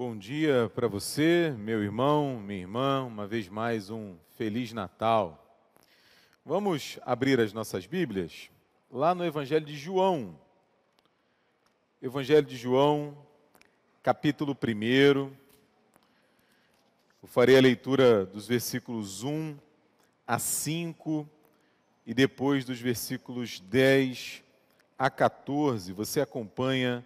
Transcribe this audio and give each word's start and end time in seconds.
bom 0.00 0.16
dia 0.16 0.72
para 0.74 0.88
você, 0.88 1.54
meu 1.58 1.82
irmão, 1.82 2.40
minha 2.40 2.60
irmã, 2.60 3.04
uma 3.04 3.26
vez 3.26 3.50
mais 3.50 3.90
um 3.90 4.16
Feliz 4.30 4.72
Natal. 4.72 5.62
Vamos 6.42 6.98
abrir 7.02 7.38
as 7.38 7.52
nossas 7.52 7.84
Bíblias 7.84 8.48
lá 8.90 9.14
no 9.14 9.26
Evangelho 9.26 9.66
de 9.66 9.76
João. 9.76 10.40
Evangelho 12.00 12.46
de 12.46 12.56
João, 12.56 13.14
capítulo 14.02 14.56
1. 14.56 15.30
Eu 17.22 17.28
farei 17.28 17.58
a 17.58 17.60
leitura 17.60 18.24
dos 18.24 18.46
versículos 18.46 19.22
1 19.22 19.54
a 20.26 20.38
5 20.38 21.28
e 22.06 22.14
depois 22.14 22.64
dos 22.64 22.80
versículos 22.80 23.60
10 23.60 24.42
a 24.98 25.10
14. 25.10 25.92
Você 25.92 26.22
acompanha 26.22 27.04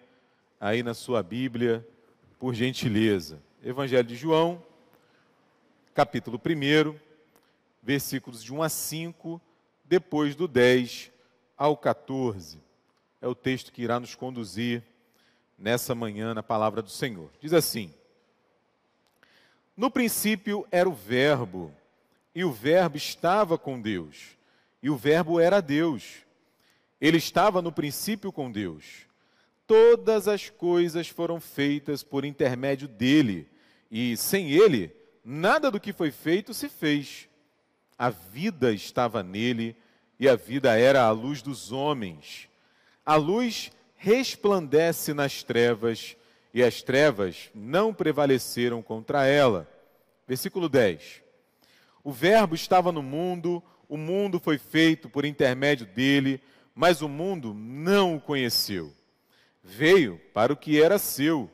aí 0.60 0.84
na 0.84 0.94
sua 0.94 1.24
Bíblia 1.24 1.84
por 2.44 2.52
gentileza. 2.52 3.42
Evangelho 3.64 4.06
de 4.06 4.16
João, 4.16 4.62
capítulo 5.94 6.38
1, 6.38 6.94
versículos 7.82 8.44
de 8.44 8.52
1 8.52 8.62
a 8.62 8.68
5, 8.68 9.40
depois 9.82 10.36
do 10.36 10.46
10 10.46 11.10
ao 11.56 11.74
14. 11.74 12.60
É 13.22 13.26
o 13.26 13.34
texto 13.34 13.72
que 13.72 13.80
irá 13.80 13.98
nos 13.98 14.14
conduzir 14.14 14.82
nessa 15.58 15.94
manhã 15.94 16.34
na 16.34 16.42
palavra 16.42 16.82
do 16.82 16.90
Senhor. 16.90 17.30
Diz 17.40 17.54
assim: 17.54 17.94
No 19.74 19.90
princípio 19.90 20.68
era 20.70 20.86
o 20.86 20.92
Verbo, 20.92 21.72
e 22.34 22.44
o 22.44 22.52
Verbo 22.52 22.98
estava 22.98 23.56
com 23.56 23.80
Deus, 23.80 24.36
e 24.82 24.90
o 24.90 24.98
Verbo 24.98 25.40
era 25.40 25.62
Deus. 25.62 26.16
Ele 27.00 27.16
estava 27.16 27.62
no 27.62 27.72
princípio 27.72 28.30
com 28.30 28.52
Deus 28.52 29.06
todas 29.66 30.28
as 30.28 30.50
coisas 30.50 31.08
foram 31.08 31.40
feitas 31.40 32.02
por 32.02 32.24
intermédio 32.24 32.88
dele, 32.88 33.48
e 33.90 34.16
sem 34.16 34.50
ele, 34.50 34.94
nada 35.24 35.70
do 35.70 35.80
que 35.80 35.92
foi 35.92 36.10
feito 36.10 36.52
se 36.52 36.68
fez. 36.68 37.28
A 37.98 38.10
vida 38.10 38.72
estava 38.72 39.22
nele, 39.22 39.76
e 40.18 40.28
a 40.28 40.36
vida 40.36 40.78
era 40.78 41.04
a 41.04 41.10
luz 41.10 41.42
dos 41.42 41.72
homens. 41.72 42.48
A 43.04 43.16
luz 43.16 43.70
resplandece 43.96 45.14
nas 45.14 45.42
trevas, 45.42 46.16
e 46.52 46.62
as 46.62 46.82
trevas 46.82 47.50
não 47.54 47.92
prevaleceram 47.92 48.82
contra 48.82 49.26
ela. 49.26 49.68
Versículo 50.26 50.68
10. 50.68 51.22
O 52.02 52.12
Verbo 52.12 52.54
estava 52.54 52.92
no 52.92 53.02
mundo, 53.02 53.62
o 53.88 53.96
mundo 53.96 54.38
foi 54.38 54.58
feito 54.58 55.08
por 55.08 55.24
intermédio 55.24 55.86
dele, 55.86 56.40
mas 56.74 57.00
o 57.00 57.08
mundo 57.08 57.54
não 57.54 58.16
o 58.16 58.20
conheceu. 58.20 58.92
Veio 59.66 60.20
para 60.34 60.52
o 60.52 60.56
que 60.56 60.80
era 60.80 60.98
seu, 60.98 61.50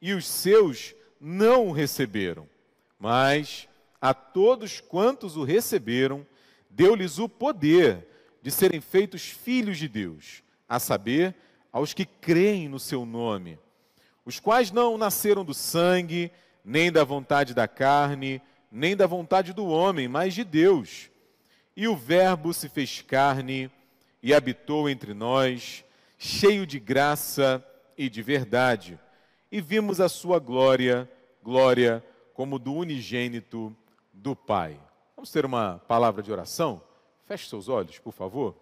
e 0.00 0.12
os 0.14 0.24
seus 0.24 0.94
não 1.20 1.66
o 1.66 1.72
receberam. 1.72 2.48
Mas 2.96 3.68
a 4.00 4.14
todos 4.14 4.80
quantos 4.80 5.36
o 5.36 5.42
receberam, 5.42 6.24
deu-lhes 6.70 7.18
o 7.18 7.28
poder 7.28 8.06
de 8.40 8.50
serem 8.50 8.80
feitos 8.80 9.28
filhos 9.28 9.76
de 9.76 9.88
Deus, 9.88 10.42
a 10.68 10.78
saber, 10.78 11.34
aos 11.72 11.92
que 11.92 12.06
creem 12.06 12.68
no 12.68 12.78
seu 12.78 13.04
nome, 13.04 13.58
os 14.24 14.40
quais 14.40 14.70
não 14.70 14.96
nasceram 14.96 15.44
do 15.44 15.52
sangue, 15.52 16.30
nem 16.64 16.90
da 16.90 17.04
vontade 17.04 17.52
da 17.52 17.66
carne, 17.66 18.40
nem 18.70 18.96
da 18.96 19.06
vontade 19.06 19.52
do 19.52 19.66
homem, 19.66 20.08
mas 20.08 20.34
de 20.34 20.44
Deus. 20.44 21.10
E 21.76 21.88
o 21.88 21.96
Verbo 21.96 22.54
se 22.54 22.68
fez 22.68 23.02
carne 23.02 23.70
e 24.22 24.32
habitou 24.32 24.88
entre 24.88 25.14
nós 25.14 25.84
cheio 26.22 26.66
de 26.66 26.78
graça 26.78 27.64
e 27.96 28.10
de 28.10 28.20
verdade, 28.20 29.00
e 29.50 29.58
vimos 29.58 30.02
a 30.02 30.08
sua 30.08 30.38
glória, 30.38 31.10
glória 31.42 32.04
como 32.34 32.58
do 32.58 32.74
unigênito 32.74 33.74
do 34.12 34.36
Pai. 34.36 34.78
Vamos 35.16 35.30
ter 35.30 35.46
uma 35.46 35.80
palavra 35.88 36.22
de 36.22 36.30
oração? 36.30 36.82
Feche 37.24 37.48
seus 37.48 37.70
olhos, 37.70 37.98
por 37.98 38.12
favor. 38.12 38.54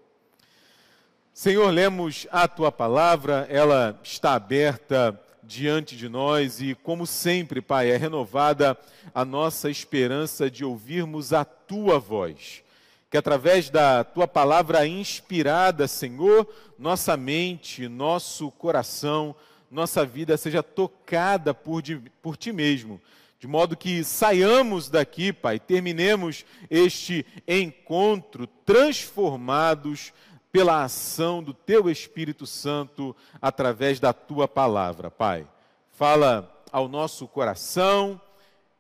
Senhor, 1.35 1.69
lemos 1.71 2.29
a 2.31 2.47
tua 2.47 2.71
palavra, 2.71 3.45
ela 3.51 3.99
está 4.05 4.35
aberta 4.35 5.21
diante 5.43 5.97
de 5.97 6.09
nós 6.09 6.61
e, 6.61 6.77
como 6.77 7.09
sempre, 7.09 7.61
Pai, 7.61 7.91
é 7.91 7.97
renovada 7.97 8.79
a 9.13 9.25
nossa 9.25 9.69
esperança 9.69 10.49
de 10.49 10.65
ouvirmos 10.65 11.33
a 11.33 11.45
tua 11.45 11.99
voz 11.99 12.63
que 13.11 13.17
através 13.17 13.71
da 13.71 14.05
tua 14.05 14.29
palavra 14.29 14.87
inspirada, 14.87 15.89
Senhor, 15.89 16.47
nossa 16.79 17.17
mente, 17.17 17.89
nosso 17.89 18.51
coração, 18.51 19.35
nossa 19.71 20.05
vida 20.05 20.37
seja 20.37 20.63
tocada 20.63 21.55
por, 21.55 21.83
por 22.21 22.37
ti 22.37 22.53
mesmo, 22.53 23.01
de 23.39 23.47
modo 23.47 23.77
que 23.77 24.03
saiamos 24.03 24.91
daqui, 24.91 25.33
Pai, 25.33 25.59
terminemos 25.59 26.45
este 26.69 27.25
encontro 27.47 28.47
transformados 28.47 30.13
pela 30.51 30.83
ação 30.83 31.43
do 31.43 31.55
teu 31.55 31.89
Espírito 31.89 32.47
Santo 32.47 33.15
através 33.41 34.01
da 34.01 34.13
tua 34.13 34.49
palavra, 34.49 35.11
Pai. 35.11 35.47
Fala 35.93 36.63
ao 36.73 36.89
nosso 36.89 37.29
coração, 37.29 38.21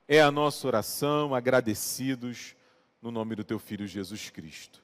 é 0.09 0.21
a 0.21 0.31
nossa 0.31 0.67
oração, 0.67 1.35
agradecidos 1.35 2.58
no 3.01 3.11
nome 3.11 3.35
do 3.35 3.45
teu 3.45 3.59
filho 3.59 3.87
Jesus 3.87 4.31
Cristo. 4.31 4.83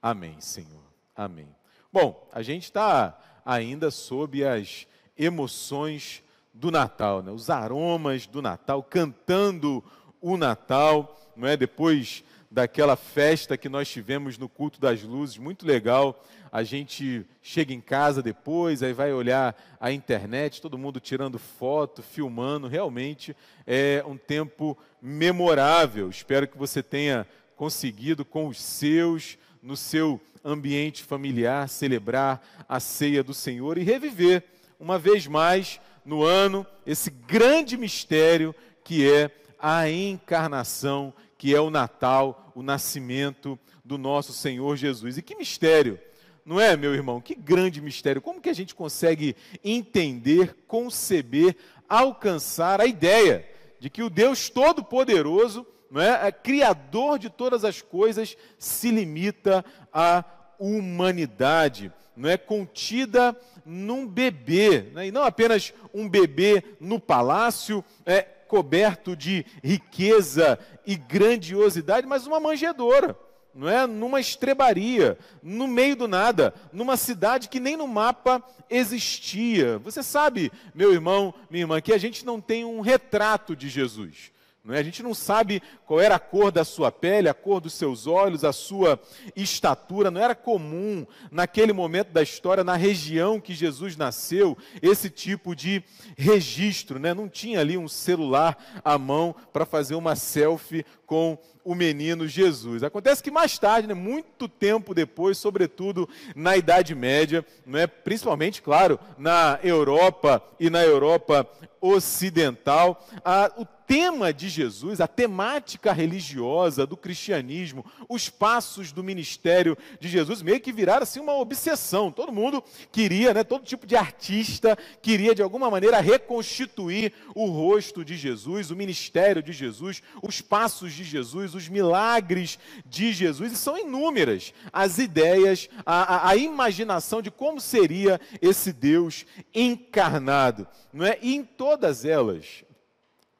Amém, 0.00 0.40
Senhor. 0.40 0.84
Amém. 1.14 1.48
Bom, 1.92 2.28
a 2.32 2.42
gente 2.42 2.64
está 2.64 3.18
ainda 3.44 3.90
sob 3.90 4.44
as 4.44 4.86
emoções 5.16 6.22
do 6.54 6.70
Natal, 6.70 7.22
né? 7.22 7.30
os 7.30 7.50
aromas 7.50 8.26
do 8.26 8.40
Natal, 8.40 8.82
cantando 8.82 9.82
o 10.20 10.36
Natal, 10.36 11.32
não 11.36 11.48
é? 11.48 11.56
Depois 11.56 12.24
daquela 12.50 12.96
festa 12.96 13.56
que 13.56 13.68
nós 13.68 13.88
tivemos 13.88 14.36
no 14.36 14.48
culto 14.48 14.80
das 14.80 15.02
luzes, 15.02 15.38
muito 15.38 15.64
legal. 15.64 16.20
A 16.50 16.64
gente 16.64 17.24
chega 17.40 17.72
em 17.72 17.80
casa 17.80 18.20
depois, 18.20 18.82
aí 18.82 18.92
vai 18.92 19.12
olhar 19.12 19.56
a 19.78 19.92
internet, 19.92 20.60
todo 20.60 20.76
mundo 20.76 20.98
tirando 20.98 21.38
foto, 21.38 22.02
filmando. 22.02 22.66
Realmente 22.66 23.36
é 23.64 24.02
um 24.04 24.16
tempo 24.16 24.76
memorável. 25.00 26.10
Espero 26.10 26.48
que 26.48 26.58
você 26.58 26.82
tenha 26.82 27.24
conseguido 27.60 28.24
com 28.24 28.48
os 28.48 28.58
seus, 28.58 29.36
no 29.62 29.76
seu 29.76 30.18
ambiente 30.42 31.02
familiar, 31.04 31.68
celebrar 31.68 32.42
a 32.66 32.80
ceia 32.80 33.22
do 33.22 33.34
Senhor 33.34 33.76
e 33.76 33.82
reviver, 33.82 34.44
uma 34.78 34.98
vez 34.98 35.26
mais 35.26 35.78
no 36.02 36.22
ano, 36.22 36.66
esse 36.86 37.10
grande 37.10 37.76
mistério 37.76 38.54
que 38.82 39.06
é 39.06 39.30
a 39.58 39.90
encarnação, 39.90 41.12
que 41.36 41.54
é 41.54 41.60
o 41.60 41.68
Natal, 41.68 42.50
o 42.54 42.62
nascimento 42.62 43.58
do 43.84 43.98
nosso 43.98 44.32
Senhor 44.32 44.74
Jesus. 44.74 45.18
E 45.18 45.22
que 45.22 45.36
mistério! 45.36 46.00
Não 46.46 46.58
é, 46.58 46.74
meu 46.78 46.94
irmão? 46.94 47.20
Que 47.20 47.34
grande 47.34 47.82
mistério! 47.82 48.22
Como 48.22 48.40
que 48.40 48.48
a 48.48 48.54
gente 48.54 48.74
consegue 48.74 49.36
entender, 49.62 50.56
conceber, 50.66 51.54
alcançar 51.86 52.80
a 52.80 52.86
ideia 52.86 53.46
de 53.78 53.90
que 53.90 54.02
o 54.02 54.08
Deus 54.08 54.48
Todo-Poderoso 54.48 55.66
não 55.90 56.00
é? 56.00 56.28
é 56.28 56.32
criador 56.32 57.18
de 57.18 57.28
todas 57.28 57.64
as 57.64 57.82
coisas, 57.82 58.36
se 58.58 58.90
limita 58.90 59.64
à 59.92 60.24
humanidade, 60.58 61.92
não 62.16 62.28
é 62.28 62.36
contida 62.36 63.36
num 63.64 64.06
bebê, 64.06 64.90
né? 64.92 65.06
e 65.06 65.10
não 65.10 65.22
apenas 65.22 65.72
um 65.92 66.08
bebê 66.08 66.62
no 66.78 67.00
palácio, 67.00 67.84
é 68.04 68.22
coberto 68.22 69.16
de 69.16 69.46
riqueza 69.62 70.58
e 70.84 70.96
grandiosidade, 70.96 72.06
mas 72.06 72.26
uma 72.26 72.40
manjedoura, 72.40 73.16
não 73.54 73.68
é? 73.68 73.86
Numa 73.86 74.20
estrebaria, 74.20 75.16
no 75.42 75.68
meio 75.68 75.94
do 75.94 76.08
nada, 76.08 76.52
numa 76.72 76.96
cidade 76.96 77.48
que 77.48 77.60
nem 77.60 77.76
no 77.76 77.86
mapa 77.86 78.42
existia. 78.68 79.78
Você 79.78 80.02
sabe, 80.02 80.50
meu 80.74 80.92
irmão, 80.92 81.32
minha 81.48 81.62
irmã, 81.62 81.80
que 81.80 81.92
a 81.92 81.98
gente 81.98 82.26
não 82.26 82.40
tem 82.40 82.64
um 82.64 82.80
retrato 82.80 83.54
de 83.54 83.68
Jesus. 83.68 84.32
Não 84.62 84.74
é? 84.74 84.78
A 84.78 84.82
gente 84.82 85.02
não 85.02 85.14
sabe 85.14 85.62
qual 85.86 86.00
era 86.00 86.16
a 86.16 86.18
cor 86.18 86.52
da 86.52 86.64
sua 86.64 86.92
pele, 86.92 87.30
a 87.30 87.34
cor 87.34 87.60
dos 87.60 87.72
seus 87.72 88.06
olhos, 88.06 88.44
a 88.44 88.52
sua 88.52 89.00
estatura. 89.34 90.10
Não 90.10 90.20
era 90.20 90.34
comum, 90.34 91.06
naquele 91.30 91.72
momento 91.72 92.12
da 92.12 92.22
história, 92.22 92.62
na 92.62 92.76
região 92.76 93.40
que 93.40 93.54
Jesus 93.54 93.96
nasceu, 93.96 94.56
esse 94.82 95.08
tipo 95.08 95.56
de 95.56 95.82
registro. 96.16 96.98
Né? 96.98 97.14
Não 97.14 97.26
tinha 97.28 97.60
ali 97.60 97.78
um 97.78 97.88
celular 97.88 98.82
à 98.84 98.98
mão 98.98 99.34
para 99.50 99.64
fazer 99.64 99.94
uma 99.94 100.14
selfie 100.14 100.84
com 101.06 101.38
o 101.64 101.74
menino 101.74 102.26
Jesus. 102.26 102.82
Acontece 102.82 103.22
que 103.22 103.30
mais 103.30 103.58
tarde, 103.58 103.88
né, 103.88 103.94
muito 103.94 104.48
tempo 104.48 104.94
depois, 104.94 105.38
sobretudo 105.38 106.08
na 106.34 106.56
Idade 106.56 106.94
Média, 106.94 107.44
não 107.66 107.78
é, 107.78 107.86
principalmente, 107.86 108.62
claro, 108.62 108.98
na 109.18 109.58
Europa 109.62 110.42
e 110.58 110.70
na 110.70 110.82
Europa 110.82 111.48
Ocidental, 111.80 113.06
a, 113.24 113.50
o 113.56 113.64
tema 113.90 114.32
de 114.32 114.48
Jesus, 114.48 115.00
a 115.00 115.08
temática 115.08 115.92
religiosa 115.92 116.86
do 116.86 116.96
cristianismo, 116.96 117.84
os 118.08 118.28
passos 118.28 118.92
do 118.92 119.02
ministério 119.02 119.76
de 119.98 120.08
Jesus, 120.08 120.42
meio 120.42 120.60
que 120.60 120.70
viraram 120.70 121.02
assim 121.02 121.18
uma 121.18 121.34
obsessão. 121.34 122.12
Todo 122.12 122.30
mundo 122.30 122.62
queria, 122.92 123.34
né, 123.34 123.42
todo 123.42 123.64
tipo 123.64 123.88
de 123.88 123.96
artista 123.96 124.78
queria 125.02 125.34
de 125.34 125.42
alguma 125.42 125.68
maneira 125.68 126.00
reconstituir 126.00 127.12
o 127.34 127.46
rosto 127.46 128.04
de 128.04 128.16
Jesus, 128.16 128.70
o 128.70 128.76
ministério 128.76 129.42
de 129.42 129.52
Jesus, 129.52 130.00
os 130.22 130.40
passos 130.40 130.92
de 130.92 131.02
Jesus, 131.02 131.56
os 131.56 131.68
milagres 131.68 132.60
de 132.86 133.12
Jesus, 133.12 133.50
e 133.50 133.56
são 133.56 133.76
inúmeras 133.76 134.54
as 134.72 134.98
ideias, 134.98 135.68
a, 135.84 136.14
a, 136.14 136.28
a 136.28 136.36
imaginação 136.36 137.20
de 137.20 137.28
como 137.32 137.60
seria 137.60 138.20
esse 138.40 138.72
Deus 138.72 139.26
encarnado, 139.52 140.64
não 140.92 141.04
é? 141.04 141.18
E 141.20 141.34
em 141.34 141.42
todas 141.42 142.04
elas, 142.04 142.62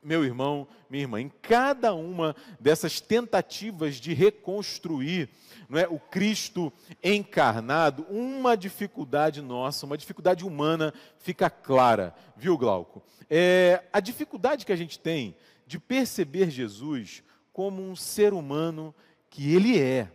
meu 0.03 0.25
irmão, 0.25 0.67
minha 0.89 1.05
irmã, 1.05 1.21
em 1.21 1.29
cada 1.29 1.95
uma 1.95 2.35
dessas 2.59 3.01
tentativas 3.01 3.97
de 3.97 4.15
reconstruir 4.15 5.29
não 5.71 5.79
é, 5.79 5.87
o 5.87 6.01
Cristo 6.01 6.73
encarnado, 7.03 8.05
uma 8.11 8.57
dificuldade 8.57 9.41
nossa, 9.41 9.87
uma 9.87 9.97
dificuldade 9.97 10.45
humana 10.45 10.93
fica 11.21 11.49
clara, 11.49 12.13
viu, 12.37 12.59
Glauco? 12.59 13.01
É, 13.31 13.85
a 13.93 14.01
dificuldade 14.01 14.67
que 14.67 14.73
a 14.73 14.77
gente 14.77 14.99
tem 14.99 15.37
de 15.65 15.79
perceber 15.79 16.51
Jesus 16.51 17.23
como 17.53 17.81
um 17.81 17.95
ser 17.95 18.33
humano 18.33 18.93
que 19.29 19.55
ele 19.55 19.79
é. 19.81 20.11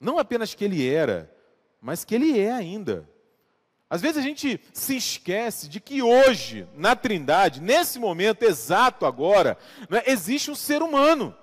Não 0.00 0.18
apenas 0.18 0.54
que 0.54 0.64
ele 0.64 0.88
era, 0.88 1.32
mas 1.80 2.04
que 2.04 2.12
ele 2.12 2.40
é 2.40 2.50
ainda. 2.50 3.08
Às 3.92 4.00
vezes 4.00 4.16
a 4.16 4.22
gente 4.22 4.58
se 4.72 4.96
esquece 4.96 5.68
de 5.68 5.78
que 5.78 6.00
hoje, 6.00 6.66
na 6.74 6.96
Trindade, 6.96 7.60
nesse 7.60 7.98
momento 7.98 8.42
exato 8.42 9.04
agora, 9.04 9.58
é, 9.90 10.10
existe 10.10 10.50
um 10.50 10.54
ser 10.54 10.82
humano. 10.82 11.36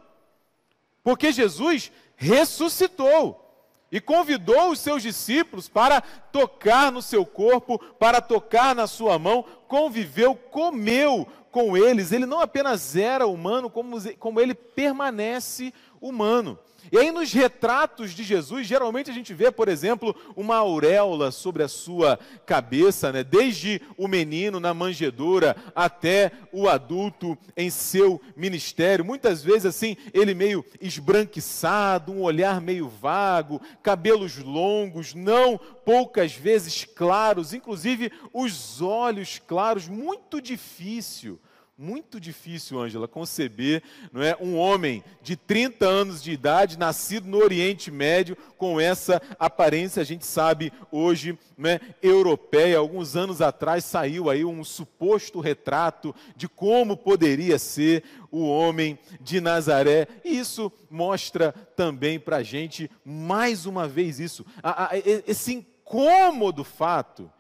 Porque 1.04 1.32
Jesus 1.32 1.92
ressuscitou 2.16 3.56
e 3.92 4.02
convidou 4.02 4.72
os 4.72 4.80
seus 4.80 5.04
discípulos 5.04 5.70
para 5.70 6.02
tocar 6.02 6.92
no 6.92 7.04
seu 7.04 7.24
corpo, 7.24 7.78
para 8.00 8.20
tocar 8.20 8.74
na 8.74 8.88
sua 8.88 9.20
mão, 9.20 9.46
conviveu, 9.68 10.34
comeu 10.34 11.28
com 11.52 11.78
eles. 11.78 12.12
Ele 12.12 12.26
não 12.26 12.42
apenas 12.42 12.96
era 12.96 13.28
humano, 13.28 13.70
como, 13.70 13.98
como 14.16 14.42
ele 14.42 14.56
permanece 14.56 15.72
humano. 16.02 16.58
E 16.92 16.98
aí, 16.98 17.12
nos 17.12 17.32
retratos 17.32 18.12
de 18.12 18.24
Jesus, 18.24 18.66
geralmente 18.66 19.12
a 19.12 19.14
gente 19.14 19.34
vê, 19.34 19.52
por 19.52 19.68
exemplo, 19.68 20.16
uma 20.36 20.56
auréola 20.58 21.32
sobre 21.32 21.62
a 21.62 21.68
sua 21.68 22.20
cabeça, 22.46 23.12
né? 23.12 23.24
desde 23.24 23.82
o 23.98 24.08
menino 24.08 24.60
na 24.60 24.74
manjedoura 24.74 25.56
até 25.76 26.32
o 26.52 26.68
adulto 26.68 27.38
em 27.56 27.70
seu 27.70 28.20
ministério. 28.36 29.06
Muitas 29.06 29.44
vezes, 29.44 29.68
assim, 29.68 29.96
ele 30.14 30.34
meio 30.34 30.66
esbranquiçado, 30.82 32.12
um 32.12 32.22
olhar 32.22 32.60
meio 32.60 32.90
vago, 32.90 33.62
cabelos 33.84 34.38
longos, 34.38 35.14
não 35.14 35.60
poucas 35.86 36.34
vezes 36.34 36.86
claros, 36.86 37.54
inclusive 37.54 38.12
os 38.34 38.82
olhos 38.82 39.40
claros, 39.46 39.88
muito 39.88 40.42
difícil 40.42 41.40
muito 41.82 42.20
difícil, 42.20 42.78
Ângela, 42.78 43.08
conceber 43.08 43.82
não 44.12 44.22
é, 44.22 44.36
um 44.42 44.58
homem 44.58 45.02
de 45.22 45.38
30 45.38 45.88
anos 45.88 46.22
de 46.22 46.30
idade, 46.30 46.78
nascido 46.78 47.26
no 47.30 47.38
Oriente 47.38 47.90
Médio, 47.90 48.36
com 48.58 48.82
essa 48.82 49.22
aparência, 49.40 50.02
a 50.02 50.06
gente 50.06 50.26
sabe 50.26 50.74
hoje, 50.92 51.40
não 51.58 51.70
é, 51.70 51.80
europeia. 52.04 52.78
Alguns 52.78 53.16
anos 53.16 53.42
atrás 53.42 53.86
saiu 53.86 54.30
aí 54.30 54.44
um 54.44 54.62
suposto 54.62 55.40
retrato 55.40 56.14
de 56.36 56.50
como 56.50 56.98
poderia 56.98 57.58
ser 57.58 58.04
o 58.30 58.46
homem 58.46 59.00
de 59.22 59.40
Nazaré. 59.40 60.06
E 60.26 60.38
isso 60.38 60.70
mostra 60.90 61.54
também 61.78 62.20
para 62.20 62.38
a 62.38 62.44
gente, 62.44 62.92
mais 63.06 63.66
uma 63.66 63.88
vez, 63.88 64.20
isso, 64.20 64.46
a, 64.62 64.88
a, 64.88 64.98
esse 64.98 65.54
incômodo 65.54 66.66
fato 66.66 67.32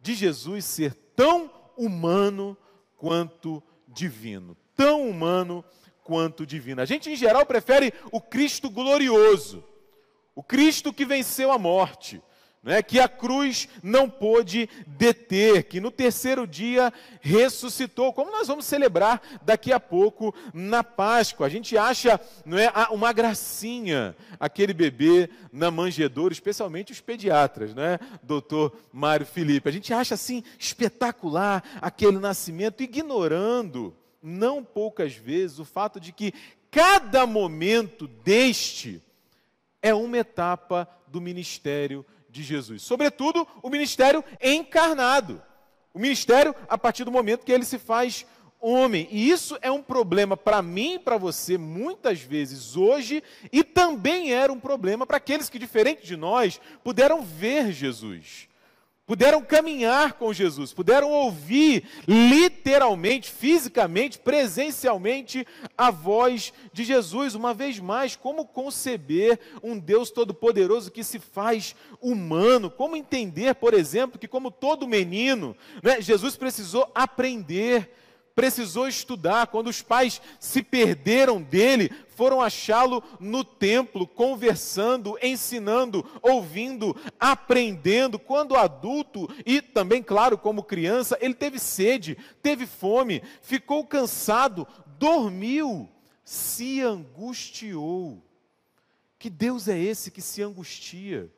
de 0.00 0.14
Jesus 0.14 0.64
ser 0.66 0.94
tão 1.16 1.50
humano 1.76 2.56
quanto 2.96 3.62
divino, 3.88 4.56
tão 4.76 5.08
humano 5.08 5.64
quanto 6.04 6.46
divino. 6.46 6.80
A 6.80 6.84
gente, 6.84 7.10
em 7.10 7.16
geral, 7.16 7.44
prefere 7.44 7.92
o 8.12 8.20
Cristo 8.20 8.70
glorioso, 8.70 9.64
o 10.34 10.42
Cristo 10.42 10.92
que 10.92 11.04
venceu 11.04 11.50
a 11.50 11.58
morte, 11.58 12.22
né, 12.62 12.82
que 12.82 12.98
a 12.98 13.08
cruz 13.08 13.68
não 13.82 14.10
pôde 14.10 14.68
deter, 14.86 15.64
que 15.64 15.80
no 15.80 15.90
terceiro 15.90 16.46
dia 16.46 16.92
ressuscitou, 17.20 18.12
como 18.12 18.30
nós 18.30 18.48
vamos 18.48 18.64
celebrar 18.64 19.22
daqui 19.42 19.72
a 19.72 19.80
pouco 19.80 20.34
na 20.52 20.82
Páscoa. 20.82 21.46
A 21.46 21.50
gente 21.50 21.76
acha 21.76 22.20
não 22.44 22.58
é, 22.58 22.70
uma 22.90 23.12
gracinha 23.12 24.16
aquele 24.40 24.72
bebê 24.72 25.30
na 25.52 25.70
manjedoura, 25.70 26.32
especialmente 26.32 26.92
os 26.92 27.00
pediatras, 27.00 27.74
né, 27.74 27.98
doutor 28.22 28.76
Mário 28.92 29.26
Felipe. 29.26 29.68
A 29.68 29.72
gente 29.72 29.92
acha 29.94 30.14
assim 30.14 30.42
espetacular 30.58 31.62
aquele 31.80 32.18
nascimento, 32.18 32.82
ignorando, 32.82 33.96
não 34.22 34.64
poucas 34.64 35.14
vezes, 35.14 35.58
o 35.58 35.64
fato 35.64 36.00
de 36.00 36.12
que 36.12 36.32
cada 36.70 37.26
momento 37.26 38.06
deste 38.06 39.02
é 39.80 39.94
uma 39.94 40.18
etapa 40.18 40.88
do 41.06 41.20
ministério 41.20 42.04
de 42.28 42.42
Jesus. 42.42 42.82
Sobretudo, 42.82 43.46
o 43.62 43.70
ministério 43.70 44.24
encarnado. 44.42 45.42
O 45.94 45.98
ministério 45.98 46.54
a 46.68 46.76
partir 46.76 47.04
do 47.04 47.12
momento 47.12 47.44
que 47.44 47.52
ele 47.52 47.64
se 47.64 47.78
faz 47.78 48.26
homem. 48.60 49.08
E 49.10 49.30
isso 49.30 49.56
é 49.62 49.70
um 49.70 49.82
problema 49.82 50.36
para 50.36 50.60
mim 50.60 50.94
e 50.94 50.98
para 50.98 51.16
você, 51.16 51.56
muitas 51.56 52.20
vezes 52.20 52.76
hoje, 52.76 53.22
e 53.52 53.62
também 53.62 54.32
era 54.32 54.52
um 54.52 54.60
problema 54.60 55.06
para 55.06 55.16
aqueles 55.16 55.48
que, 55.48 55.58
diferente 55.58 56.04
de 56.04 56.16
nós, 56.16 56.60
puderam 56.82 57.22
ver 57.22 57.72
Jesus 57.72 58.48
puderam 59.08 59.40
caminhar 59.40 60.12
com 60.12 60.34
Jesus, 60.34 60.74
puderam 60.74 61.10
ouvir 61.10 61.82
literalmente, 62.06 63.30
fisicamente, 63.30 64.18
presencialmente 64.18 65.46
a 65.78 65.90
voz 65.90 66.52
de 66.74 66.84
Jesus. 66.84 67.34
Uma 67.34 67.54
vez 67.54 67.80
mais, 67.80 68.14
como 68.14 68.44
conceber 68.44 69.40
um 69.62 69.78
Deus 69.78 70.10
todo-poderoso 70.10 70.90
que 70.90 71.02
se 71.02 71.18
faz 71.18 71.74
humano? 72.02 72.70
Como 72.70 72.96
entender, 72.96 73.54
por 73.54 73.72
exemplo, 73.72 74.18
que, 74.18 74.28
como 74.28 74.50
todo 74.50 74.86
menino, 74.86 75.56
né, 75.82 76.02
Jesus 76.02 76.36
precisou 76.36 76.92
aprender 76.94 77.90
precisou 78.38 78.86
estudar. 78.86 79.48
Quando 79.48 79.66
os 79.66 79.82
pais 79.82 80.22
se 80.38 80.62
perderam 80.62 81.42
dele, 81.42 81.90
foram 82.14 82.40
achá-lo 82.40 83.02
no 83.18 83.42
templo, 83.42 84.06
conversando, 84.06 85.18
ensinando, 85.20 86.08
ouvindo, 86.22 86.94
aprendendo. 87.18 88.16
Quando 88.16 88.54
adulto 88.54 89.28
e 89.44 89.60
também, 89.60 90.04
claro, 90.04 90.38
como 90.38 90.62
criança, 90.62 91.18
ele 91.20 91.34
teve 91.34 91.58
sede, 91.58 92.16
teve 92.40 92.64
fome, 92.64 93.24
ficou 93.42 93.84
cansado, 93.84 94.68
dormiu, 94.86 95.88
se 96.22 96.80
angustiou. 96.80 98.22
Que 99.18 99.28
Deus 99.28 99.66
é 99.66 99.76
esse 99.76 100.12
que 100.12 100.22
se 100.22 100.44
angustia? 100.44 101.28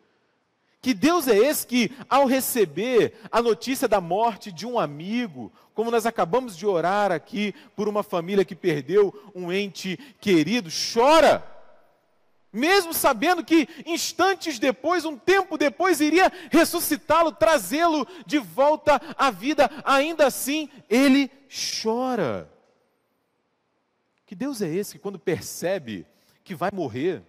Que 0.82 0.94
Deus 0.94 1.28
é 1.28 1.36
esse 1.36 1.66
que, 1.66 1.92
ao 2.08 2.24
receber 2.24 3.14
a 3.30 3.42
notícia 3.42 3.86
da 3.86 4.00
morte 4.00 4.50
de 4.50 4.66
um 4.66 4.78
amigo, 4.78 5.52
como 5.74 5.90
nós 5.90 6.06
acabamos 6.06 6.56
de 6.56 6.66
orar 6.66 7.12
aqui 7.12 7.54
por 7.76 7.86
uma 7.86 8.02
família 8.02 8.44
que 8.44 8.54
perdeu 8.54 9.14
um 9.34 9.52
ente 9.52 9.98
querido, 10.18 10.70
chora, 10.92 11.46
mesmo 12.50 12.94
sabendo 12.94 13.44
que 13.44 13.68
instantes 13.84 14.58
depois, 14.58 15.04
um 15.04 15.18
tempo 15.18 15.58
depois, 15.58 16.00
iria 16.00 16.32
ressuscitá-lo, 16.50 17.30
trazê-lo 17.30 18.06
de 18.26 18.38
volta 18.38 19.00
à 19.16 19.30
vida, 19.30 19.70
ainda 19.84 20.26
assim, 20.26 20.68
ele 20.88 21.30
chora. 21.82 22.50
Que 24.24 24.34
Deus 24.34 24.62
é 24.62 24.68
esse 24.68 24.92
que, 24.92 24.98
quando 24.98 25.18
percebe 25.18 26.06
que 26.42 26.54
vai 26.54 26.70
morrer, 26.72 27.22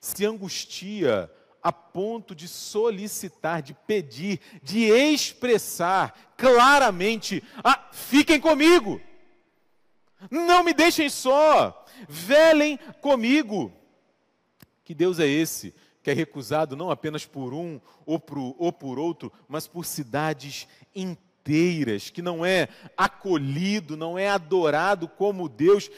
se 0.00 0.26
angustia, 0.26 1.30
a 1.62 1.72
ponto 1.72 2.34
de 2.34 2.48
solicitar, 2.48 3.62
de 3.62 3.74
pedir, 3.74 4.40
de 4.62 4.84
expressar 4.84 6.34
claramente: 6.36 7.42
ah, 7.62 7.88
fiquem 7.92 8.40
comigo, 8.40 9.00
não 10.30 10.64
me 10.64 10.72
deixem 10.72 11.08
só, 11.08 11.84
velem 12.08 12.78
comigo. 13.00 13.72
Que 14.84 14.94
Deus 14.94 15.20
é 15.20 15.26
esse 15.26 15.72
que 16.02 16.10
é 16.10 16.14
recusado 16.14 16.76
não 16.76 16.90
apenas 16.90 17.26
por 17.26 17.52
um 17.52 17.80
ou 18.06 18.18
por, 18.18 18.38
ou 18.38 18.72
por 18.72 18.98
outro, 18.98 19.32
mas 19.48 19.66
por 19.66 19.84
cidades 19.84 20.66
inteiras, 20.94 22.10
que 22.10 22.22
não 22.22 22.44
é 22.44 22.68
acolhido, 22.96 23.96
não 23.96 24.18
é 24.18 24.28
adorado 24.28 25.06
como 25.06 25.48
Deus, 25.48 25.90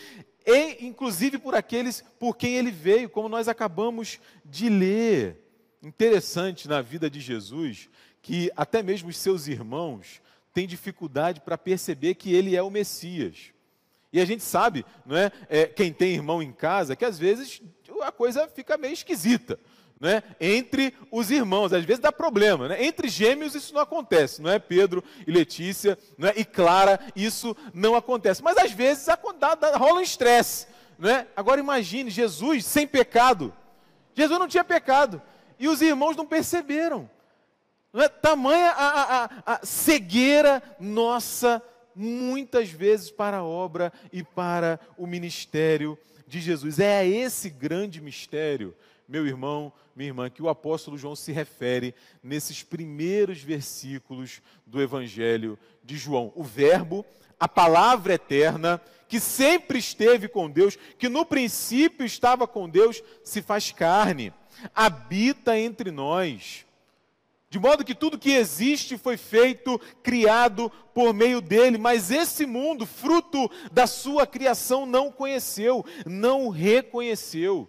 e 0.44 0.84
inclusive 0.84 1.38
por 1.38 1.54
aqueles 1.54 2.02
por 2.18 2.36
quem 2.36 2.56
ele 2.56 2.70
veio, 2.70 3.08
como 3.08 3.28
nós 3.28 3.46
acabamos 3.46 4.18
de 4.44 4.68
ler 4.68 5.41
interessante 5.82 6.68
na 6.68 6.80
vida 6.80 7.10
de 7.10 7.20
Jesus 7.20 7.88
que 8.22 8.50
até 8.56 8.82
mesmo 8.82 9.08
os 9.08 9.16
seus 9.16 9.48
irmãos 9.48 10.22
têm 10.54 10.66
dificuldade 10.66 11.40
para 11.40 11.58
perceber 11.58 12.14
que 12.14 12.32
ele 12.32 12.54
é 12.54 12.62
o 12.62 12.70
Messias. 12.70 13.52
E 14.12 14.20
a 14.20 14.24
gente 14.24 14.44
sabe, 14.44 14.84
não 15.04 15.16
é, 15.16 15.32
é, 15.48 15.66
quem 15.66 15.92
tem 15.92 16.14
irmão 16.14 16.42
em 16.42 16.52
casa, 16.52 16.94
que 16.94 17.04
às 17.04 17.18
vezes 17.18 17.62
a 18.02 18.12
coisa 18.12 18.46
fica 18.46 18.76
meio 18.76 18.92
esquisita. 18.92 19.58
Né, 19.98 20.20
entre 20.40 20.92
os 21.12 21.30
irmãos, 21.30 21.72
às 21.72 21.84
vezes 21.84 22.02
dá 22.02 22.10
problema. 22.10 22.66
Né? 22.66 22.84
Entre 22.84 23.08
gêmeos 23.08 23.54
isso 23.54 23.72
não 23.72 23.80
acontece, 23.80 24.42
não 24.42 24.50
é 24.50 24.58
Pedro 24.58 25.02
e 25.24 25.30
Letícia, 25.30 25.96
não 26.18 26.28
é? 26.28 26.32
e 26.36 26.44
Clara, 26.44 26.98
isso 27.14 27.56
não 27.72 27.94
acontece. 27.94 28.42
Mas 28.42 28.56
às 28.56 28.72
vezes 28.72 29.06
dá, 29.38 29.54
dá, 29.54 29.76
rola 29.76 30.00
um 30.00 30.02
estresse. 30.02 30.66
Né? 30.98 31.28
Agora 31.36 31.60
imagine 31.60 32.10
Jesus 32.10 32.66
sem 32.66 32.84
pecado. 32.84 33.54
Jesus 34.12 34.40
não 34.40 34.48
tinha 34.48 34.64
pecado. 34.64 35.22
E 35.62 35.68
os 35.68 35.80
irmãos 35.80 36.16
não 36.16 36.26
perceberam. 36.26 37.08
Não 37.92 38.02
é? 38.02 38.08
Tamanha 38.08 38.70
a, 38.70 39.24
a, 39.24 39.30
a 39.46 39.64
cegueira 39.64 40.60
nossa 40.80 41.62
muitas 41.94 42.68
vezes 42.68 43.12
para 43.12 43.36
a 43.36 43.44
obra 43.44 43.92
e 44.12 44.24
para 44.24 44.80
o 44.98 45.06
ministério 45.06 45.96
de 46.26 46.40
Jesus. 46.40 46.80
É 46.80 47.06
esse 47.06 47.48
grande 47.48 48.00
mistério, 48.00 48.74
meu 49.06 49.24
irmão, 49.24 49.72
minha 49.94 50.08
irmã, 50.08 50.28
que 50.28 50.42
o 50.42 50.48
apóstolo 50.48 50.98
João 50.98 51.14
se 51.14 51.30
refere 51.30 51.94
nesses 52.24 52.64
primeiros 52.64 53.40
versículos 53.40 54.42
do 54.66 54.82
Evangelho 54.82 55.56
de 55.84 55.96
João. 55.96 56.32
O 56.34 56.42
Verbo, 56.42 57.06
a 57.38 57.46
palavra 57.46 58.14
eterna, 58.14 58.80
que 59.06 59.20
sempre 59.20 59.78
esteve 59.78 60.26
com 60.26 60.50
Deus, 60.50 60.76
que 60.98 61.08
no 61.08 61.24
princípio 61.24 62.04
estava 62.04 62.48
com 62.48 62.68
Deus, 62.68 63.00
se 63.22 63.40
faz 63.40 63.70
carne, 63.70 64.32
habita 64.74 65.58
entre 65.58 65.90
nós 65.90 66.64
de 67.52 67.58
modo 67.58 67.84
que 67.84 67.94
tudo 67.94 68.18
que 68.18 68.30
existe 68.30 68.96
foi 68.96 69.18
feito, 69.18 69.78
criado 70.02 70.72
por 70.94 71.12
meio 71.12 71.38
dele, 71.38 71.76
mas 71.76 72.10
esse 72.10 72.46
mundo, 72.46 72.86
fruto 72.86 73.50
da 73.70 73.86
sua 73.86 74.26
criação, 74.26 74.86
não 74.86 75.12
conheceu, 75.12 75.84
não 76.06 76.48
reconheceu. 76.48 77.68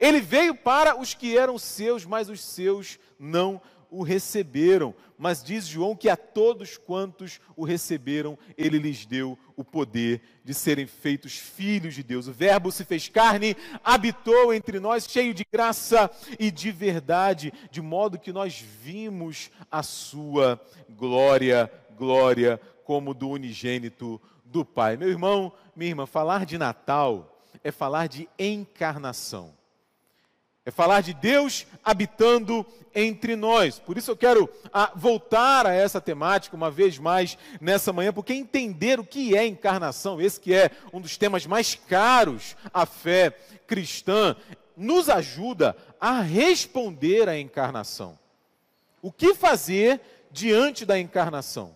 Ele 0.00 0.22
veio 0.22 0.54
para 0.54 0.98
os 0.98 1.12
que 1.12 1.36
eram 1.36 1.58
seus, 1.58 2.06
mas 2.06 2.30
os 2.30 2.40
seus 2.40 2.98
não 3.18 3.60
o 3.92 4.02
receberam. 4.02 4.94
Mas 5.18 5.44
diz 5.44 5.66
João 5.66 5.94
que 5.94 6.08
a 6.08 6.16
todos 6.16 6.76
quantos 6.76 7.38
o 7.54 7.64
receberam, 7.64 8.36
ele 8.56 8.78
lhes 8.78 9.06
deu 9.06 9.38
o 9.54 9.62
poder 9.62 10.20
de 10.42 10.52
serem 10.52 10.86
feitos 10.86 11.36
filhos 11.36 11.94
de 11.94 12.02
Deus. 12.02 12.26
O 12.26 12.32
Verbo 12.32 12.72
se 12.72 12.84
fez 12.84 13.08
carne, 13.08 13.56
habitou 13.84 14.52
entre 14.52 14.80
nós, 14.80 15.06
cheio 15.08 15.32
de 15.32 15.46
graça 15.52 16.10
e 16.40 16.50
de 16.50 16.72
verdade, 16.72 17.52
de 17.70 17.80
modo 17.80 18.18
que 18.18 18.32
nós 18.32 18.58
vimos 18.58 19.50
a 19.70 19.82
sua 19.82 20.60
glória, 20.90 21.70
glória 21.96 22.60
como 22.84 23.14
do 23.14 23.28
unigênito 23.28 24.20
do 24.44 24.64
Pai. 24.64 24.96
Meu 24.96 25.08
irmão, 25.08 25.52
minha 25.76 25.90
irmã, 25.90 26.06
falar 26.06 26.44
de 26.44 26.58
Natal 26.58 27.40
é 27.62 27.70
falar 27.70 28.08
de 28.08 28.28
encarnação. 28.38 29.54
É 30.64 30.70
falar 30.70 31.00
de 31.00 31.12
Deus 31.12 31.66
habitando 31.82 32.64
entre 32.94 33.34
nós. 33.34 33.78
Por 33.78 33.98
isso 33.98 34.10
eu 34.10 34.16
quero 34.16 34.48
ah, 34.72 34.92
voltar 34.94 35.66
a 35.66 35.74
essa 35.74 36.00
temática 36.00 36.56
uma 36.56 36.70
vez 36.70 36.98
mais 36.98 37.36
nessa 37.60 37.92
manhã, 37.92 38.12
porque 38.12 38.32
entender 38.32 39.00
o 39.00 39.04
que 39.04 39.36
é 39.36 39.44
encarnação, 39.44 40.20
esse 40.20 40.38
que 40.38 40.54
é 40.54 40.70
um 40.92 41.00
dos 41.00 41.16
temas 41.16 41.46
mais 41.46 41.74
caros 41.74 42.56
à 42.72 42.86
fé 42.86 43.30
cristã, 43.66 44.36
nos 44.76 45.08
ajuda 45.08 45.76
a 46.00 46.20
responder 46.20 47.28
à 47.28 47.38
encarnação. 47.38 48.18
O 49.00 49.10
que 49.10 49.34
fazer 49.34 50.00
diante 50.30 50.86
da 50.86 50.98
encarnação? 50.98 51.74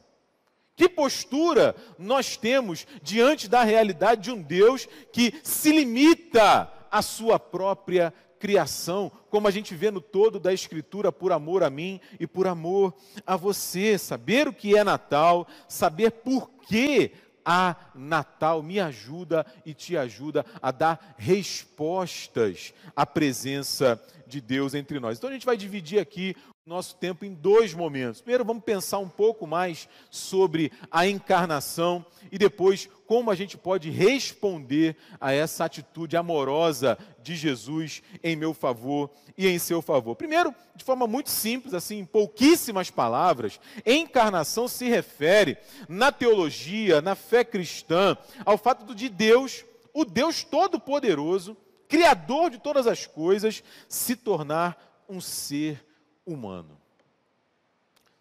Que 0.76 0.88
postura 0.88 1.74
nós 1.98 2.36
temos 2.36 2.86
diante 3.02 3.48
da 3.48 3.62
realidade 3.64 4.22
de 4.22 4.30
um 4.30 4.40
Deus 4.40 4.86
que 5.10 5.34
se 5.42 5.72
limita 5.72 6.70
à 6.90 7.02
sua 7.02 7.38
própria 7.38 8.12
criação, 8.46 9.10
como 9.28 9.48
a 9.48 9.50
gente 9.50 9.74
vê 9.74 9.90
no 9.90 10.00
todo 10.00 10.38
da 10.38 10.52
Escritura, 10.52 11.10
por 11.10 11.32
amor 11.32 11.64
a 11.64 11.68
mim 11.68 12.00
e 12.20 12.28
por 12.28 12.46
amor 12.46 12.94
a 13.26 13.34
você. 13.34 13.98
Saber 13.98 14.46
o 14.46 14.52
que 14.52 14.76
é 14.76 14.84
Natal, 14.84 15.48
saber 15.68 16.12
por 16.12 16.48
que 16.68 17.10
há 17.44 17.74
Natal, 17.92 18.62
me 18.62 18.78
ajuda 18.78 19.44
e 19.64 19.74
te 19.74 19.96
ajuda 19.96 20.46
a 20.62 20.70
dar 20.70 21.16
respostas 21.18 22.72
à 22.94 23.04
presença 23.04 24.00
de 24.28 24.40
Deus 24.40 24.74
entre 24.74 25.00
nós. 25.00 25.18
Então 25.18 25.28
a 25.28 25.32
gente 25.32 25.46
vai 25.46 25.56
dividir 25.56 25.98
aqui 25.98 26.36
nosso 26.66 26.96
tempo 26.96 27.24
em 27.24 27.32
dois 27.32 27.72
momentos. 27.72 28.20
Primeiro, 28.20 28.44
vamos 28.44 28.64
pensar 28.64 28.98
um 28.98 29.08
pouco 29.08 29.46
mais 29.46 29.88
sobre 30.10 30.72
a 30.90 31.06
encarnação 31.06 32.04
e 32.30 32.36
depois 32.36 32.88
como 33.06 33.30
a 33.30 33.36
gente 33.36 33.56
pode 33.56 33.88
responder 33.88 34.96
a 35.20 35.32
essa 35.32 35.64
atitude 35.64 36.16
amorosa 36.16 36.98
de 37.22 37.36
Jesus 37.36 38.02
em 38.20 38.34
meu 38.34 38.52
favor 38.52 39.12
e 39.38 39.46
em 39.46 39.60
seu 39.60 39.80
favor. 39.80 40.16
Primeiro, 40.16 40.52
de 40.74 40.82
forma 40.82 41.06
muito 41.06 41.30
simples, 41.30 41.72
assim, 41.72 41.98
em 41.98 42.04
pouquíssimas 42.04 42.90
palavras, 42.90 43.60
encarnação 43.86 44.66
se 44.66 44.88
refere 44.88 45.56
na 45.88 46.10
teologia, 46.10 47.00
na 47.00 47.14
fé 47.14 47.44
cristã, 47.44 48.18
ao 48.44 48.58
fato 48.58 48.92
de 48.92 49.08
Deus, 49.08 49.64
o 49.94 50.04
Deus 50.04 50.42
todo-poderoso, 50.42 51.56
criador 51.86 52.50
de 52.50 52.58
todas 52.58 52.88
as 52.88 53.06
coisas, 53.06 53.62
se 53.88 54.16
tornar 54.16 55.04
um 55.08 55.20
ser 55.20 55.85
humano. 56.26 56.76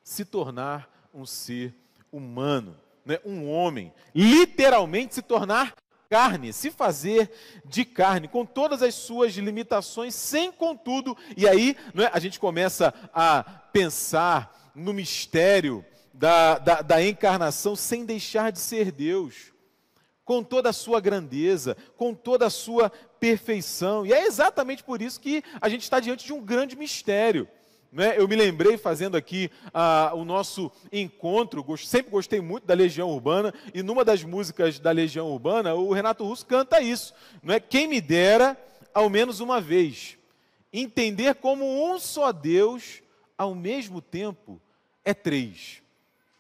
Se 0.04 0.24
tornar 0.24 0.90
um 1.14 1.26
ser 1.26 1.74
humano, 2.12 2.78
né? 3.06 3.20
um 3.26 3.50
homem. 3.50 3.92
Literalmente 4.14 5.16
se 5.16 5.22
tornar 5.22 5.74
carne, 6.10 6.54
se 6.54 6.72
fazer 6.72 7.32
de 7.66 7.84
carne, 7.84 8.28
com 8.28 8.46
todas 8.46 8.82
as 8.82 8.94
suas 8.96 9.34
limitações, 9.34 10.14
sem 10.14 10.52
contudo, 10.52 11.18
e 11.36 11.48
aí 11.48 11.76
é, 11.96 12.10
a 12.14 12.20
gente 12.20 12.40
começa 12.40 12.94
a 13.14 13.44
pensar 13.44 14.72
no 14.76 14.94
mistério 14.94 15.84
da, 16.14 16.58
da, 16.58 16.82
da 16.82 17.04
encarnação 17.04 17.76
sem 17.76 18.06
deixar 18.06 18.52
de 18.52 18.60
ser 18.60 18.92
Deus 18.92 19.54
com 20.24 20.44
toda 20.44 20.70
a 20.70 20.74
sua 20.74 21.00
grandeza, 21.00 21.78
com 21.96 22.14
toda 22.14 22.48
a 22.48 22.50
sua 22.50 22.90
perfeição. 23.20 24.06
E 24.06 24.12
é 24.12 24.26
exatamente 24.26 24.84
por 24.84 25.02
isso 25.02 25.20
que 25.20 25.44
a 25.62 25.70
gente 25.70 25.84
está 25.84 26.00
diante 26.00 26.26
de 26.26 26.34
um 26.34 26.42
grande 26.42 26.76
mistério. 26.76 27.48
Né? 27.92 28.16
Eu 28.18 28.28
me 28.28 28.36
lembrei 28.36 28.78
fazendo 28.78 29.16
aqui 29.16 29.50
ah, 29.74 30.12
o 30.14 30.26
nosso 30.26 30.72
encontro, 30.92 31.66
sempre 31.78 32.12
gostei 32.12 32.42
muito 32.42 32.66
da 32.66 32.74
Legião 32.74 33.10
Urbana, 33.10 33.54
e 33.74 33.82
numa 33.82 34.04
das 34.04 34.24
músicas 34.24 34.80
da 34.80 34.92
Legião 34.92 35.32
Urbana, 35.32 35.74
o 35.76 35.94
Renato 35.94 36.26
Russo 36.26 36.46
canta 36.46 36.82
isso. 36.82 37.14
Não 37.42 37.54
é? 37.54 37.60
Quem 37.60 37.88
me 37.88 38.02
dera, 38.02 38.58
ao 38.94 39.10
menos 39.10 39.40
uma 39.40 39.62
vez, 39.62 40.18
entender 40.74 41.36
como 41.36 41.66
um 41.66 41.98
só 41.98 42.32
Deus, 42.32 43.02
ao 43.38 43.56
mesmo 43.56 44.02
tempo, 44.02 44.62
é 45.04 45.14
três. 45.14 45.82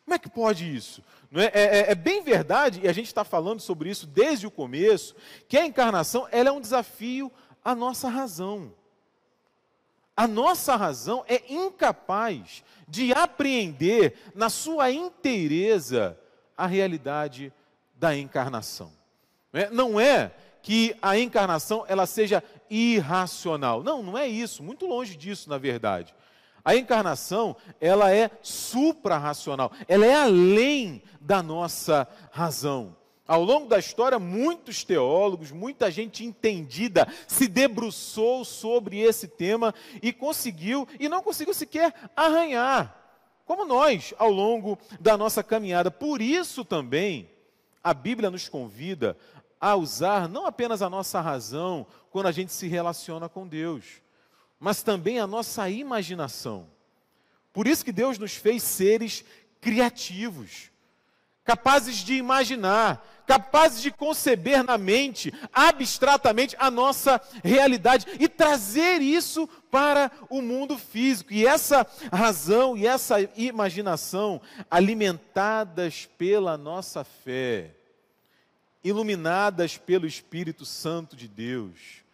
Como 0.04 0.14
é 0.14 0.20
que 0.20 0.30
pode 0.30 0.76
isso? 0.76 1.02
É? 1.34 1.46
É, 1.46 1.80
é, 1.80 1.92
é 1.92 1.96
bem 1.96 2.22
verdade, 2.22 2.82
e 2.84 2.88
a 2.88 2.94
gente 2.94 3.08
está 3.08 3.24
falando 3.24 3.60
sobre 3.60 3.90
isso 3.90 4.06
desde 4.06 4.46
o 4.46 4.52
começo, 4.52 5.16
que 5.48 5.58
a 5.58 5.66
encarnação 5.66 6.28
ela 6.32 6.50
é 6.50 6.52
um 6.52 6.62
desafio 6.62 7.32
à 7.64 7.74
nossa 7.74 8.08
razão. 8.08 8.74
A 10.16 10.28
nossa 10.28 10.76
razão 10.76 11.26
é 11.28 11.42
incapaz 11.52 12.64
de 12.88 13.12
apreender 13.14 14.16
na 14.34 14.50
sua 14.50 14.92
inteireza 14.92 16.18
a 16.58 16.66
realidade 16.66 17.52
da 17.96 18.16
encarnação. 18.16 18.92
É? 19.52 19.70
Não 19.70 20.00
é 20.00 20.32
que 20.62 20.96
a 21.02 21.18
encarnação 21.18 21.86
ela 21.88 22.06
seja 22.06 22.44
irracional. 22.70 23.84
Não, 23.84 24.02
não 24.02 24.18
é 24.18 24.28
isso, 24.28 24.64
muito 24.64 24.86
longe 24.86 25.16
disso, 25.16 25.50
na 25.50 25.58
verdade. 25.58 26.16
A 26.64 26.76
encarnação, 26.76 27.56
ela 27.80 28.12
é 28.12 28.32
suprarracional, 28.42 29.72
ela 29.88 30.06
é 30.06 30.16
além 30.16 31.04
da 31.22 31.44
nossa 31.44 32.08
razão. 32.32 32.96
Ao 33.28 33.44
longo 33.44 33.68
da 33.68 33.80
história, 33.80 34.20
muitos 34.20 34.84
teólogos, 34.84 35.52
muita 35.52 35.90
gente 35.90 36.24
entendida 36.24 37.12
se 37.28 37.48
debruçou 37.48 38.46
sobre 38.46 39.00
esse 39.00 39.28
tema 39.28 39.74
e 40.02 40.14
conseguiu, 40.14 40.88
e 41.00 41.10
não 41.10 41.24
conseguiu 41.24 41.54
sequer 41.54 41.92
arranhar, 42.16 42.96
como 43.44 43.66
nós, 43.66 44.14
ao 44.20 44.30
longo 44.30 44.78
da 45.00 45.18
nossa 45.18 45.44
caminhada. 45.44 45.90
Por 45.90 46.22
isso 46.22 46.64
também, 46.64 47.28
a 47.84 47.96
Bíblia 47.96 48.30
nos 48.30 48.48
convida 48.48 49.18
a 49.60 49.76
usar 49.76 50.30
não 50.30 50.46
apenas 50.46 50.84
a 50.84 50.90
nossa 50.90 51.20
razão 51.20 51.88
quando 52.12 52.28
a 52.28 52.32
gente 52.32 52.54
se 52.54 52.68
relaciona 52.68 53.28
com 53.28 53.48
Deus, 53.48 54.04
mas 54.60 54.84
também 54.84 55.20
a 55.20 55.26
nossa 55.26 55.68
imaginação. 55.68 56.68
Por 57.52 57.66
isso 57.66 57.84
que 57.84 57.92
Deus 57.92 58.20
nos 58.20 58.36
fez 58.36 58.62
seres 58.62 59.26
criativos 59.60 60.70
capazes 61.46 61.98
de 61.98 62.16
imaginar, 62.16 63.06
capazes 63.26 63.82
de 63.82 63.92
conceber 63.92 64.64
na 64.64 64.78
mente, 64.78 65.34
abstratamente, 65.54 66.56
a 66.60 66.70
nossa 66.70 67.20
realidade 67.44 68.06
e 68.20 68.28
trazer 68.28 69.02
isso 69.02 69.48
para 69.70 70.12
o 70.30 70.42
mundo 70.42 70.78
físico. 70.78 71.34
E 71.34 71.46
essa 71.46 71.86
razão 72.12 72.78
e 72.78 72.86
essa 72.86 73.18
imaginação, 73.36 74.42
alimentadas 74.70 76.08
pela 76.18 76.58
nossa 76.58 77.04
fé, 77.04 77.72
iluminadas 78.84 79.78
pelo 79.78 80.06
Espírito 80.06 80.66
Santo 80.66 81.16
de 81.16 81.28
Deus. 81.28 82.05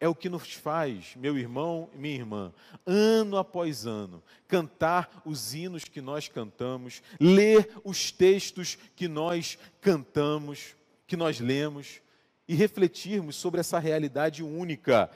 É 0.00 0.08
o 0.08 0.14
que 0.14 0.28
nos 0.28 0.52
faz, 0.52 1.16
meu 1.16 1.36
irmão 1.36 1.90
e 1.92 1.98
minha 1.98 2.14
irmã, 2.14 2.52
ano 2.86 3.36
após 3.36 3.84
ano, 3.84 4.22
cantar 4.46 5.22
os 5.24 5.54
hinos 5.54 5.84
que 5.84 6.00
nós 6.00 6.28
cantamos, 6.28 7.02
ler 7.18 7.68
os 7.82 8.12
textos 8.12 8.78
que 8.94 9.08
nós 9.08 9.58
cantamos, 9.80 10.76
que 11.06 11.16
nós 11.16 11.40
lemos, 11.40 12.00
e 12.46 12.54
refletirmos 12.54 13.36
sobre 13.36 13.60
essa 13.60 13.78
realidade 13.78 14.42
única, 14.42 15.10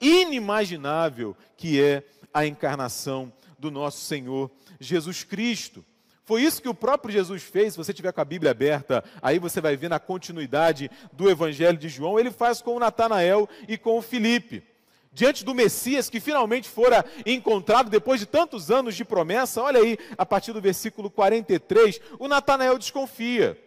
inimaginável, 0.00 1.36
que 1.56 1.82
é 1.82 2.02
a 2.32 2.46
encarnação 2.46 3.32
do 3.58 3.70
nosso 3.70 4.00
Senhor 4.00 4.50
Jesus 4.80 5.22
Cristo. 5.22 5.84
Foi 6.28 6.42
isso 6.42 6.60
que 6.60 6.68
o 6.68 6.74
próprio 6.74 7.10
Jesus 7.10 7.42
fez. 7.42 7.72
Se 7.72 7.78
você 7.78 7.90
tiver 7.90 8.12
com 8.12 8.20
a 8.20 8.24
Bíblia 8.24 8.50
aberta, 8.50 9.02
aí 9.22 9.38
você 9.38 9.62
vai 9.62 9.78
ver 9.78 9.88
na 9.88 9.98
continuidade 9.98 10.90
do 11.10 11.30
Evangelho 11.30 11.78
de 11.78 11.88
João. 11.88 12.20
Ele 12.20 12.30
faz 12.30 12.60
com 12.60 12.76
o 12.76 12.78
Natanael 12.78 13.48
e 13.66 13.78
com 13.78 13.96
o 13.96 14.02
Filipe. 14.02 14.62
Diante 15.10 15.42
do 15.42 15.54
Messias 15.54 16.10
que 16.10 16.20
finalmente 16.20 16.68
fora 16.68 17.02
encontrado 17.24 17.88
depois 17.88 18.20
de 18.20 18.26
tantos 18.26 18.70
anos 18.70 18.94
de 18.94 19.06
promessa, 19.06 19.62
olha 19.62 19.80
aí, 19.80 19.96
a 20.18 20.26
partir 20.26 20.52
do 20.52 20.60
versículo 20.60 21.10
43, 21.10 21.98
o 22.18 22.28
Natanael 22.28 22.76
desconfia. 22.76 23.58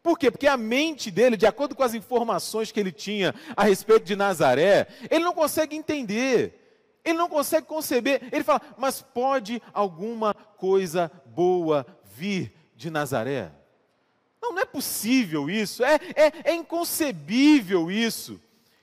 Por 0.00 0.16
quê? 0.16 0.30
Porque 0.30 0.46
a 0.46 0.56
mente 0.56 1.10
dele, 1.10 1.36
de 1.36 1.44
acordo 1.44 1.74
com 1.74 1.82
as 1.82 1.92
informações 1.92 2.70
que 2.70 2.78
ele 2.78 2.92
tinha 2.92 3.34
a 3.56 3.64
respeito 3.64 4.04
de 4.04 4.14
Nazaré, 4.14 4.86
ele 5.10 5.24
não 5.24 5.32
consegue 5.32 5.74
entender. 5.74 6.66
Ele 7.06 7.18
não 7.18 7.28
consegue 7.28 7.68
conceber. 7.68 8.20
Ele 8.32 8.42
fala, 8.42 8.60
mas 8.76 9.00
pode 9.00 9.62
alguma 9.72 10.34
coisa 10.34 11.10
boa 11.36 11.86
vir 12.02 12.50
de 12.74 12.88
Nazaré? 12.88 13.52
Não, 14.40 14.52
não 14.52 14.62
é 14.62 14.64
possível 14.64 15.50
isso, 15.50 15.84
é, 15.84 16.00
é, 16.14 16.50
é 16.50 16.54
inconcebível 16.54 17.90
isso. 17.90 18.40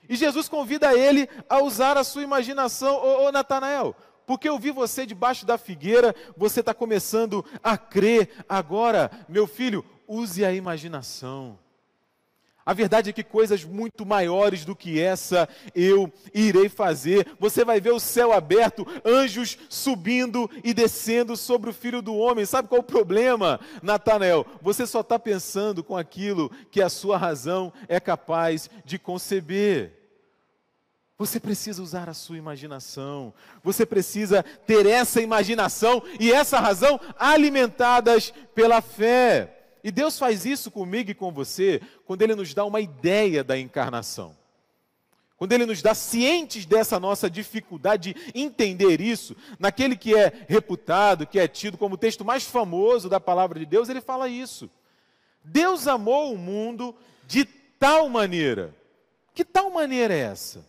E 0.08 0.14
Jesus 0.14 0.48
convida 0.48 0.96
ele 0.96 1.28
a 1.48 1.60
usar 1.60 1.96
a 1.96 2.04
sua 2.04 2.22
imaginação, 2.22 2.94
ô, 2.94 3.26
ô 3.26 3.32
Natanael, 3.32 3.96
porque 4.24 4.48
eu 4.48 4.58
vi 4.58 4.70
você 4.70 5.04
debaixo 5.04 5.44
da 5.44 5.58
figueira, 5.58 6.14
você 6.36 6.60
está 6.60 6.72
começando 6.72 7.44
a 7.62 7.76
crer. 7.76 8.44
Agora, 8.48 9.10
meu 9.28 9.46
filho, 9.46 9.84
use 10.06 10.44
a 10.44 10.52
imaginação. 10.52 11.58
A 12.66 12.72
verdade 12.72 13.10
é 13.10 13.12
que 13.12 13.22
coisas 13.22 13.62
muito 13.62 14.06
maiores 14.06 14.64
do 14.64 14.74
que 14.74 14.98
essa 14.98 15.48
eu 15.74 16.10
irei 16.32 16.68
fazer. 16.68 17.26
Você 17.38 17.64
vai 17.64 17.80
ver 17.80 17.92
o 17.92 18.00
céu 18.00 18.32
aberto, 18.32 18.86
anjos 19.04 19.58
subindo 19.68 20.50
e 20.62 20.72
descendo 20.72 21.36
sobre 21.36 21.68
o 21.68 21.74
filho 21.74 22.00
do 22.00 22.14
homem. 22.14 22.46
Sabe 22.46 22.68
qual 22.68 22.78
é 22.78 22.80
o 22.80 22.86
problema, 22.86 23.60
Natanael? 23.82 24.46
Você 24.62 24.86
só 24.86 25.00
está 25.00 25.18
pensando 25.18 25.84
com 25.84 25.96
aquilo 25.96 26.50
que 26.70 26.80
a 26.80 26.88
sua 26.88 27.18
razão 27.18 27.72
é 27.86 28.00
capaz 28.00 28.70
de 28.84 28.98
conceber. 28.98 30.04
Você 31.16 31.38
precisa 31.38 31.82
usar 31.82 32.08
a 32.08 32.14
sua 32.14 32.38
imaginação, 32.38 33.32
você 33.62 33.86
precisa 33.86 34.42
ter 34.42 34.84
essa 34.84 35.20
imaginação 35.20 36.02
e 36.18 36.32
essa 36.32 36.58
razão 36.58 36.98
alimentadas 37.16 38.32
pela 38.52 38.80
fé. 38.80 39.63
E 39.84 39.92
Deus 39.92 40.18
faz 40.18 40.46
isso 40.46 40.70
comigo 40.70 41.10
e 41.10 41.14
com 41.14 41.30
você 41.30 41.78
quando 42.06 42.22
Ele 42.22 42.34
nos 42.34 42.54
dá 42.54 42.64
uma 42.64 42.80
ideia 42.80 43.44
da 43.44 43.58
encarnação. 43.58 44.34
Quando 45.36 45.52
Ele 45.52 45.66
nos 45.66 45.82
dá 45.82 45.94
cientes 45.94 46.64
dessa 46.64 46.98
nossa 46.98 47.28
dificuldade 47.28 48.14
de 48.14 48.32
entender 48.34 48.98
isso, 49.02 49.36
naquele 49.58 49.94
que 49.94 50.16
é 50.16 50.46
reputado, 50.48 51.26
que 51.26 51.38
é 51.38 51.46
tido 51.46 51.76
como 51.76 51.96
o 51.96 51.98
texto 51.98 52.24
mais 52.24 52.44
famoso 52.44 53.10
da 53.10 53.20
palavra 53.20 53.58
de 53.58 53.66
Deus, 53.66 53.90
ele 53.90 54.00
fala 54.00 54.26
isso. 54.26 54.70
Deus 55.44 55.86
amou 55.86 56.32
o 56.32 56.38
mundo 56.38 56.94
de 57.26 57.44
tal 57.78 58.08
maneira. 58.08 58.74
Que 59.34 59.44
tal 59.44 59.68
maneira 59.68 60.14
é 60.14 60.20
essa? 60.20 60.64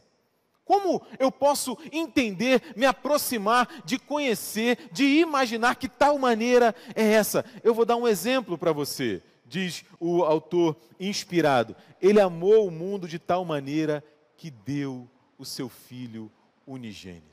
Como 0.65 1.05
eu 1.19 1.31
posso 1.31 1.77
entender, 1.91 2.73
me 2.75 2.87
aproximar, 2.87 3.83
de 3.85 3.99
conhecer, 3.99 4.89
de 4.91 5.03
imaginar 5.19 5.75
que 5.75 5.87
tal 5.87 6.17
maneira 6.17 6.73
é 6.95 7.03
essa? 7.03 7.45
Eu 7.63 7.75
vou 7.75 7.85
dar 7.85 7.95
um 7.95 8.07
exemplo 8.07 8.57
para 8.57 8.71
você, 8.71 9.21
diz 9.45 9.85
o 9.99 10.23
autor 10.23 10.75
inspirado. 10.99 11.75
Ele 12.01 12.19
amou 12.19 12.67
o 12.67 12.71
mundo 12.71 13.07
de 13.07 13.19
tal 13.19 13.45
maneira 13.45 14.03
que 14.35 14.49
deu 14.49 15.07
o 15.37 15.45
seu 15.45 15.69
filho 15.69 16.31
unigênito. 16.65 17.23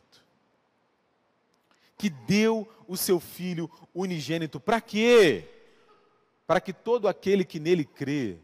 Que 1.96 2.10
deu 2.10 2.68
o 2.86 2.98
seu 2.98 3.18
filho 3.18 3.70
unigênito. 3.94 4.60
Para 4.60 4.78
quê? 4.78 5.48
Para 6.46 6.60
que 6.60 6.74
todo 6.74 7.08
aquele 7.08 7.46
que 7.46 7.58
nele 7.58 7.84
crê 7.86 8.36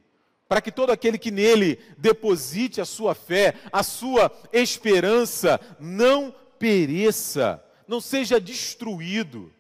para 0.49 0.63
que 0.63 0.73
todo 0.73 0.91
aquele 0.91 1.19
que 1.19 1.31
nele 1.31 1.79
deposite 1.99 2.81
a 2.81 2.85
sua 2.85 3.15
fé, 3.15 3.55
a 3.71 3.83
sua 3.83 4.33
esperança, 4.53 5.61
não 5.79 6.35
pereça, 6.59 7.63
não 7.87 8.01
seja 8.01 8.41
destruído, 8.41 9.53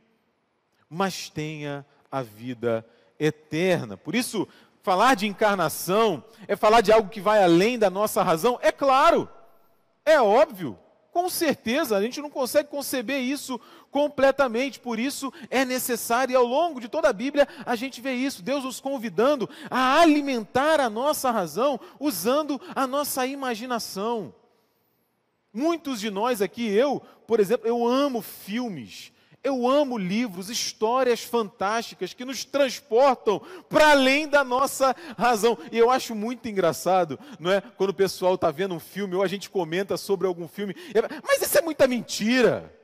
mas 0.89 1.29
tenha 1.29 1.85
a 2.11 2.23
vida 2.23 2.85
eterna. 3.21 3.97
Por 3.97 4.15
isso, 4.15 4.49
falar 4.83 5.15
de 5.15 5.27
encarnação 5.27 6.25
é 6.47 6.57
falar 6.57 6.81
de 6.81 6.91
algo 6.91 7.11
que 7.11 7.21
vai 7.21 7.43
além 7.43 7.79
da 7.79 7.91
nossa 7.91 8.23
razão? 8.23 8.59
É 8.63 8.73
claro, 8.73 9.29
é 10.07 10.19
óbvio, 10.21 10.79
com 11.13 11.29
certeza, 11.29 11.97
a 11.97 12.03
gente 12.03 12.21
não 12.21 12.31
consegue 12.31 12.69
conceber 12.69 13.21
isso 13.21 13.61
completamente, 13.91 14.79
por 14.79 14.99
isso 14.99 15.33
é 15.51 15.65
necessário, 15.65 16.33
e 16.33 16.37
ao 16.37 16.45
longo 16.45 16.81
de 16.81 16.89
toda 16.89 17.09
a 17.09 17.13
Bíblia 17.13 17.49
a 17.65 17.75
gente 17.75 18.01
vê 18.01 18.13
isso, 18.13 18.43
Deus 18.43 18.65
nos 18.65 18.81
convidando 18.81 19.49
a 19.71 20.01
alimentar 20.01 20.81
a 20.81 20.91
nossa 20.91 21.31
razão 21.31 21.81
usando 21.99 22.61
a 22.75 22.87
nossa 22.87 23.27
imaginação. 23.27 24.35
Muitos 25.53 25.99
de 25.99 26.11
nós 26.11 26.43
aqui, 26.43 26.69
eu, 26.69 27.01
por 27.27 27.41
exemplo, 27.41 27.67
eu 27.67 27.87
amo 27.87 28.21
filmes, 28.21 29.13
eu 29.43 29.69
amo 29.69 29.97
livros, 29.97 30.51
histórias 30.51 31.23
fantásticas 31.23 32.13
que 32.13 32.25
nos 32.25 32.45
transportam 32.45 33.41
para 33.69 33.91
além 33.91 34.29
da 34.29 34.43
nossa 34.45 34.95
razão. 35.17 35.57
E 35.71 35.79
eu 35.79 35.91
acho 35.91 36.15
muito 36.15 36.49
engraçado, 36.49 37.19
não 37.39 37.51
é? 37.51 37.61
Quando 37.61 37.91
o 37.91 37.95
pessoal 37.95 38.35
está 38.35 38.51
vendo 38.51 38.75
um 38.75 38.81
filme 38.81 39.15
ou 39.15 39.23
a 39.23 39.29
gente 39.29 39.49
comenta 39.49 39.97
sobre 39.97 40.27
algum 40.27 40.49
filme, 40.49 40.75
mas 41.27 41.41
isso 41.43 41.59
é 41.59 41.63
muita 41.63 41.87
mentira. 41.87 42.78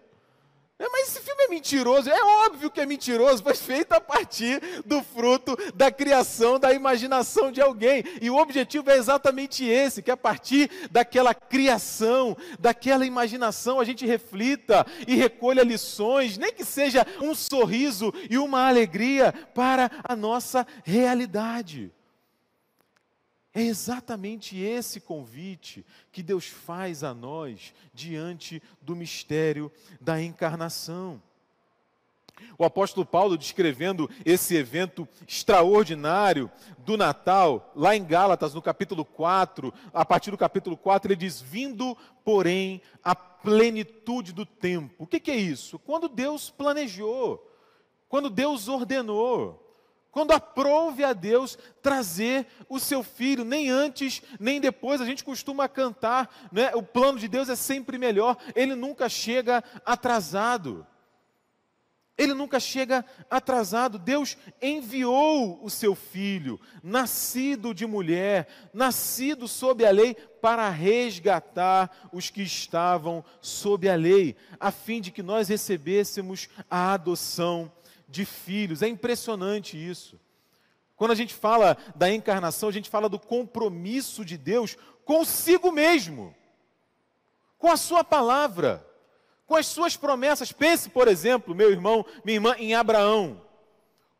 É, 0.84 0.88
mas 0.90 1.08
esse 1.08 1.20
filme 1.20 1.44
é 1.44 1.48
mentiroso. 1.48 2.10
É 2.10 2.22
óbvio 2.46 2.70
que 2.70 2.80
é 2.80 2.84
mentiroso, 2.84 3.42
foi 3.42 3.54
feito 3.54 3.92
a 3.92 4.00
partir 4.00 4.60
do 4.84 5.02
fruto 5.02 5.56
da 5.74 5.90
criação, 5.90 6.58
da 6.58 6.74
imaginação 6.74 7.50
de 7.50 7.60
alguém. 7.60 8.04
E 8.20 8.28
o 8.28 8.36
objetivo 8.36 8.90
é 8.90 8.96
exatamente 8.96 9.64
esse: 9.64 10.02
que 10.02 10.10
a 10.10 10.16
partir 10.16 10.70
daquela 10.90 11.32
criação, 11.32 12.36
daquela 12.58 13.06
imaginação, 13.06 13.80
a 13.80 13.84
gente 13.84 14.04
reflita 14.04 14.86
e 15.08 15.14
recolha 15.14 15.62
lições, 15.62 16.36
nem 16.36 16.52
que 16.52 16.64
seja 16.64 17.06
um 17.20 17.34
sorriso 17.34 18.12
e 18.28 18.36
uma 18.36 18.68
alegria 18.68 19.32
para 19.54 19.90
a 20.04 20.14
nossa 20.14 20.66
realidade. 20.84 21.90
É 23.54 23.62
exatamente 23.62 24.58
esse 24.58 25.00
convite 25.00 25.86
que 26.10 26.24
Deus 26.24 26.46
faz 26.46 27.04
a 27.04 27.14
nós 27.14 27.72
diante 27.94 28.60
do 28.82 28.96
mistério 28.96 29.70
da 30.00 30.20
encarnação. 30.20 31.22
O 32.58 32.64
apóstolo 32.64 33.06
Paulo, 33.06 33.38
descrevendo 33.38 34.10
esse 34.24 34.56
evento 34.56 35.08
extraordinário 35.26 36.50
do 36.78 36.96
Natal, 36.96 37.70
lá 37.76 37.94
em 37.94 38.04
Gálatas, 38.04 38.54
no 38.54 38.60
capítulo 38.60 39.04
4, 39.04 39.72
a 39.92 40.04
partir 40.04 40.32
do 40.32 40.36
capítulo 40.36 40.76
4, 40.76 41.12
ele 41.12 41.16
diz: 41.16 41.40
Vindo, 41.40 41.96
porém, 42.24 42.82
a 43.04 43.14
plenitude 43.14 44.32
do 44.32 44.44
tempo. 44.44 45.04
O 45.04 45.06
que, 45.06 45.20
que 45.20 45.30
é 45.30 45.36
isso? 45.36 45.78
Quando 45.78 46.08
Deus 46.08 46.50
planejou, 46.50 47.48
quando 48.08 48.28
Deus 48.28 48.66
ordenou 48.66 49.63
quando 50.14 50.30
aprouve 50.30 51.02
a 51.02 51.12
Deus 51.12 51.58
trazer 51.82 52.46
o 52.68 52.78
seu 52.78 53.02
filho, 53.02 53.44
nem 53.44 53.68
antes, 53.68 54.22
nem 54.38 54.60
depois. 54.60 55.00
A 55.00 55.04
gente 55.04 55.24
costuma 55.24 55.68
cantar, 55.68 56.32
né? 56.52 56.72
o 56.72 56.84
plano 56.84 57.18
de 57.18 57.26
Deus 57.26 57.48
é 57.48 57.56
sempre 57.56 57.98
melhor, 57.98 58.36
ele 58.54 58.76
nunca 58.76 59.08
chega 59.08 59.64
atrasado. 59.84 60.86
Ele 62.16 62.32
nunca 62.32 62.60
chega 62.60 63.04
atrasado. 63.28 63.98
Deus 63.98 64.36
enviou 64.62 65.58
o 65.64 65.68
seu 65.68 65.96
filho, 65.96 66.60
nascido 66.80 67.74
de 67.74 67.84
mulher, 67.84 68.46
nascido 68.72 69.48
sob 69.48 69.84
a 69.84 69.90
lei, 69.90 70.14
para 70.40 70.70
resgatar 70.70 71.90
os 72.12 72.30
que 72.30 72.42
estavam 72.42 73.24
sob 73.40 73.88
a 73.88 73.96
lei, 73.96 74.36
a 74.60 74.70
fim 74.70 75.00
de 75.00 75.10
que 75.10 75.24
nós 75.24 75.48
recebêssemos 75.48 76.48
a 76.70 76.92
adoção 76.92 77.72
de 78.14 78.24
filhos. 78.24 78.80
É 78.80 78.88
impressionante 78.88 79.76
isso. 79.76 80.18
Quando 80.96 81.10
a 81.10 81.16
gente 81.16 81.34
fala 81.34 81.76
da 81.94 82.10
encarnação, 82.10 82.68
a 82.68 82.72
gente 82.72 82.88
fala 82.88 83.08
do 83.08 83.18
compromisso 83.18 84.24
de 84.24 84.38
Deus 84.38 84.76
consigo 85.04 85.70
mesmo, 85.70 86.34
com 87.58 87.70
a 87.70 87.76
Sua 87.76 88.04
palavra, 88.04 88.86
com 89.46 89.56
as 89.56 89.66
Suas 89.66 89.96
promessas. 89.96 90.52
Pense, 90.52 90.88
por 90.88 91.08
exemplo, 91.08 91.54
meu 91.54 91.70
irmão, 91.70 92.06
minha 92.24 92.36
irmã, 92.36 92.54
em 92.58 92.74
Abraão. 92.74 93.42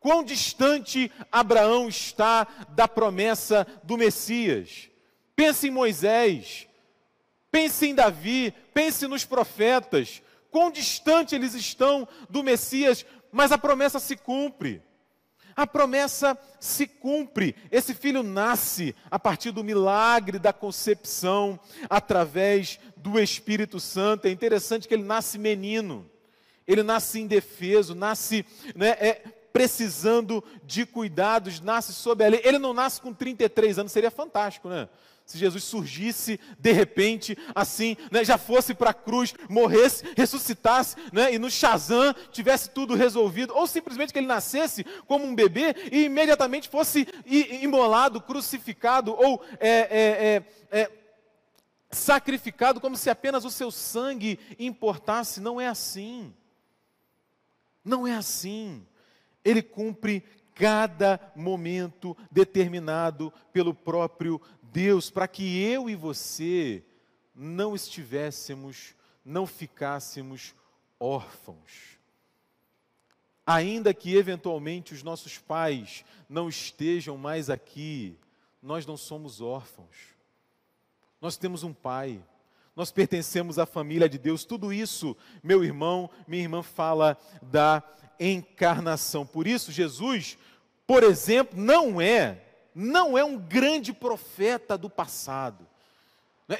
Quão 0.01 0.23
distante 0.23 1.11
Abraão 1.33 1.89
está 1.89 2.47
da 2.71 2.87
promessa 2.87 3.67
do 3.85 3.97
Messias. 3.97 4.91
Pense 5.35 5.69
em 5.69 5.71
Moisés, 5.71 6.69
pense 7.51 7.87
em 7.87 7.95
Davi, 7.95 8.53
pense 8.75 9.07
nos 9.07 9.25
profetas. 9.25 10.21
Quão 10.51 10.71
distante 10.71 11.35
eles 11.35 11.55
estão 11.55 12.07
do 12.29 12.43
Messias, 12.45 13.05
mas 13.35 13.51
a 13.51 13.59
promessa 13.59 13.99
se 13.99 14.17
cumpre. 14.17 14.81
A 15.57 15.67
promessa 15.67 16.39
se 16.61 16.87
cumpre. 16.87 17.57
Esse 17.71 17.93
filho 17.93 18.23
nasce 18.23 18.95
a 19.11 19.19
partir 19.19 19.51
do 19.51 19.65
milagre 19.65 20.39
da 20.39 20.53
concepção, 20.53 21.59
através 21.91 22.79
do 22.97 23.19
Espírito 23.19 23.81
Santo. 23.81 24.27
É 24.27 24.31
interessante 24.31 24.87
que 24.87 24.95
ele 24.95 25.03
nasce 25.03 25.37
menino, 25.37 26.09
ele 26.67 26.85
nasce 26.85 27.21
indefeso, 27.21 27.95
nasce 27.95 28.47
né, 28.75 28.91
é, 29.01 29.23
precisando 29.53 30.43
de 30.63 30.87
cuidados, 30.87 31.61
nasce 31.61 31.93
sob 31.93 32.25
a 32.25 32.29
lei. 32.29 32.41
Ele 32.45 32.59
não 32.59 32.73
nasce 32.73 33.01
com 33.01 33.13
33 33.13 33.81
anos, 33.81 33.93
seria 33.93 34.13
fantástico, 34.13 34.69
né? 34.69 34.89
Se 35.25 35.39
Jesus 35.39 35.65
surgisse 35.65 36.39
de 36.59 36.73
repente, 36.73 37.37
assim, 37.55 37.97
né, 38.11 38.25
já 38.25 38.37
fosse 38.37 38.75
para 38.75 38.91
a 38.91 38.95
cruz, 38.95 39.35
morresse, 39.49 40.05
ressuscitasse, 40.17 40.97
né, 41.13 41.35
e 41.35 41.39
no 41.39 41.51
Shazam 41.51 42.15
tivesse 42.31 42.71
tudo 42.71 42.95
resolvido, 42.95 43.55
ou 43.55 43.67
simplesmente 43.67 44.13
que 44.13 44.19
ele 44.19 44.27
nascesse 44.27 44.85
como 45.07 45.25
um 45.25 45.35
bebê 45.35 45.75
e 45.91 46.05
imediatamente 46.05 46.69
fosse 46.69 47.09
imolado, 47.27 48.21
crucificado, 48.21 49.15
ou 49.15 49.43
é, 49.59 49.69
é, 49.71 50.45
é, 50.71 50.81
é, 50.81 50.91
sacrificado, 51.91 52.81
como 52.81 52.97
se 52.97 53.09
apenas 53.09 53.45
o 53.45 53.51
seu 53.51 53.71
sangue 53.71 54.39
importasse. 54.59 55.41
Não 55.41 55.61
é 55.61 55.67
assim. 55.67 56.35
Não 57.83 58.07
é 58.07 58.15
assim 58.15 58.87
ele 59.45 59.63
cumpre 59.63 60.25
cada 60.55 61.21
momento 61.37 62.17
determinado 62.31 63.33
pelo 63.53 63.75
próprio 63.75 64.41
Deus, 64.75 65.09
para 65.09 65.29
que 65.29 65.63
eu 65.63 65.89
e 65.89 65.95
você 65.95 66.83
não 67.33 67.77
estivéssemos, 67.77 68.93
não 69.25 69.47
ficássemos 69.47 70.53
órfãos. 70.99 71.97
Ainda 73.47 73.95
que 73.95 74.17
eventualmente 74.17 74.93
os 74.93 75.05
nossos 75.05 75.39
pais 75.39 76.05
não 76.29 76.49
estejam 76.49 77.17
mais 77.17 77.49
aqui, 77.49 78.19
nós 78.61 78.85
não 78.85 78.97
somos 78.97 79.41
órfãos. 79.41 79.97
Nós 81.21 81.37
temos 81.37 81.63
um 81.63 81.73
pai, 81.73 82.21
nós 82.75 82.91
pertencemos 82.91 83.61
à 83.61 83.67
família 83.67 84.09
de 84.09 84.19
Deus. 84.19 84.45
Tudo 84.45 84.73
isso, 84.73 85.17
meu 85.41 85.63
irmão, 85.63 86.11
minha 86.27 86.43
irmã, 86.43 86.65
fala 86.65 87.17
da 87.41 87.81
encarnação. 88.19 89.25
Por 89.25 89.47
isso, 89.47 89.71
Jesus, 89.71 90.37
por 90.85 91.05
exemplo, 91.05 91.57
não 91.57 92.01
é, 92.01 92.44
não 92.75 93.17
é 93.17 93.25
um 93.25 93.39
grande 93.39 93.93
profeta 93.93 94.77
do 94.77 94.91
passado. 94.91 95.67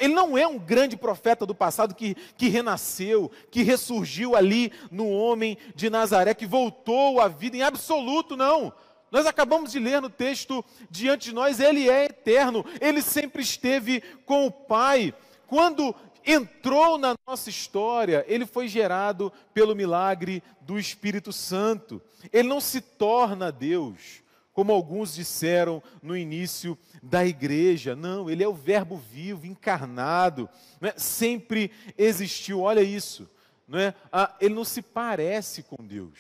Ele 0.01 0.15
não 0.15 0.39
é 0.39 0.47
um 0.47 0.59
grande 0.59 0.97
profeta 0.97 1.45
do 1.45 1.55
passado 1.55 1.95
que, 1.95 2.15
que 2.39 2.49
renasceu, 2.49 3.31
que 3.51 3.63
ressurgiu 3.63 4.35
ali 4.35 4.73
no 4.91 5.11
homem 5.11 5.59
de 5.75 5.91
Nazaré, 5.91 6.33
que 6.33 6.47
voltou 6.47 7.21
à 7.21 7.29
vida 7.29 7.57
em 7.57 7.63
absoluto, 7.63 8.35
não. 8.35 8.73
Nós 9.11 9.27
acabamos 9.27 9.73
de 9.73 9.79
ler 9.79 10.01
no 10.01 10.09
texto 10.09 10.65
diante 10.91 11.27
de 11.29 11.35
nós, 11.35 11.61
ele 11.61 11.89
é 11.89 12.07
eterno, 12.07 12.65
ele 12.81 13.03
sempre 13.03 13.43
esteve 13.43 14.03
com 14.25 14.47
o 14.47 14.51
Pai. 14.51 15.13
Quando 15.47 15.95
entrou 16.25 16.97
na 16.97 17.15
nossa 17.27 17.51
história, 17.51 18.25
ele 18.27 18.47
foi 18.47 18.67
gerado 18.67 19.31
pelo 19.53 19.77
milagre 19.77 20.43
do 20.63 20.79
Espírito 20.79 21.33
Santo. 21.33 22.01
Ele 22.33 22.49
não 22.49 22.61
se 22.61 22.81
torna 22.81 23.53
Deus, 23.53 24.24
como 24.55 24.73
alguns 24.73 25.13
disseram 25.13 25.83
no 26.01 26.17
início 26.17 26.79
da 27.03 27.27
igreja. 27.27 27.95
Não, 27.95 28.31
ele 28.31 28.43
é 28.43 28.49
o 28.49 28.55
Verbo 28.55 28.97
vivo, 28.97 29.47
encarnado, 29.47 30.49
é? 30.81 30.95
sempre 30.97 31.71
existiu. 31.99 32.61
Olha 32.61 32.81
isso, 32.81 33.29
não 33.69 33.79
é? 33.79 33.93
Ah, 34.11 34.35
ele 34.41 34.55
não 34.55 34.65
se 34.65 34.81
parece 34.81 35.65
com 35.65 35.85
Deus. 35.85 36.19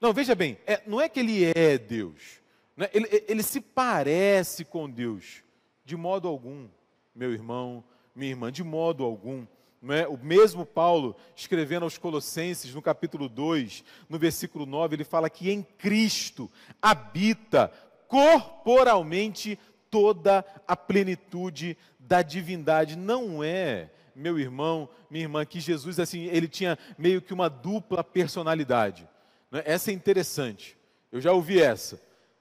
Não, 0.00 0.12
veja 0.12 0.34
bem, 0.34 0.58
é, 0.66 0.80
não 0.86 1.00
é 1.00 1.08
que 1.08 1.18
ele 1.18 1.44
é 1.44 1.76
Deus, 1.76 2.40
é? 2.78 2.90
ele, 2.92 3.24
ele 3.26 3.42
se 3.42 3.60
parece 3.60 4.64
com 4.64 4.88
Deus, 4.88 5.42
de 5.84 5.96
modo 5.96 6.28
algum, 6.28 6.68
meu 7.14 7.32
irmão, 7.32 7.82
minha 8.14 8.30
irmã, 8.30 8.52
de 8.52 8.62
modo 8.62 9.02
algum. 9.02 9.44
É? 9.90 10.08
O 10.08 10.18
mesmo 10.18 10.66
Paulo, 10.66 11.14
escrevendo 11.36 11.84
aos 11.84 11.96
Colossenses, 11.96 12.74
no 12.74 12.82
capítulo 12.82 13.28
2, 13.28 13.84
no 14.08 14.18
versículo 14.18 14.66
9, 14.66 14.96
ele 14.96 15.04
fala 15.04 15.30
que 15.30 15.50
em 15.50 15.62
Cristo 15.62 16.50
habita 16.82 17.72
corporalmente 18.08 19.58
toda 19.90 20.44
a 20.66 20.76
plenitude 20.76 21.76
da 21.98 22.22
divindade. 22.22 22.96
Não 22.96 23.42
é, 23.44 23.90
meu 24.16 24.38
irmão, 24.38 24.88
minha 25.08 25.24
irmã, 25.24 25.44
que 25.44 25.60
Jesus, 25.60 26.00
assim, 26.00 26.24
ele 26.24 26.48
tinha 26.48 26.76
meio 26.96 27.22
que 27.22 27.32
uma 27.32 27.48
dupla 27.48 28.02
personalidade. 28.02 29.08
É? 29.52 29.74
Essa 29.74 29.90
é 29.90 29.94
interessante. 29.94 30.76
Eu 31.12 31.20
já 31.20 31.32
ouvi 31.32 31.60
essa. 31.60 32.00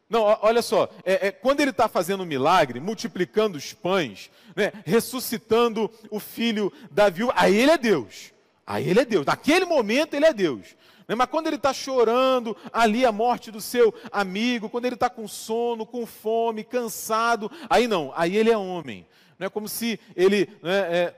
Não, 0.10 0.22
olha 0.42 0.62
só, 0.62 0.90
é, 1.04 1.28
é, 1.28 1.32
quando 1.32 1.60
ele 1.60 1.72
está 1.72 1.90
fazendo 1.90 2.24
um 2.24 2.26
milagre, 2.26 2.80
multiplicando 2.80 3.58
os 3.58 3.74
pães, 3.74 4.32
né, 4.56 4.72
ressuscitando 4.86 5.92
o 6.10 6.20
filho 6.20 6.72
da 6.90 7.10
viúva, 7.10 7.34
aí 7.36 7.56
ele 7.58 7.72
é 7.72 7.78
Deus. 7.78 8.32
Aí 8.66 8.90
ele 8.90 9.02
é 9.02 9.06
Deus. 9.06 9.26
Naquele 9.26 9.66
momento 9.66 10.14
ele 10.14 10.26
é 10.26 10.34
Deus. 10.34 10.76
Né, 11.08 11.16
mas 11.16 11.30
quando 11.30 11.48
ele 11.48 11.58
está 11.58 11.74
chorando 11.74 12.56
ali 12.72 13.06
a 13.06 13.12
morte 13.12 13.52
do 13.52 13.60
seu 13.60 13.94
amigo, 14.12 14.70
quando 14.70 14.86
ele 14.86 14.96
está 14.96 15.10
com 15.10 15.28
sono, 15.28 15.86
com 15.86 16.06
fome, 16.06 16.64
cansado, 16.64 17.52
aí 17.70 17.86
não, 17.86 18.14
aí 18.16 18.38
ele 18.38 18.50
é 18.50 18.58
homem. 18.58 19.06
Não 19.38 19.48
é 19.48 19.50
como 19.50 19.68
se 19.68 20.00
ele 20.16 20.50
né, 20.64 20.80
é, 20.90 21.16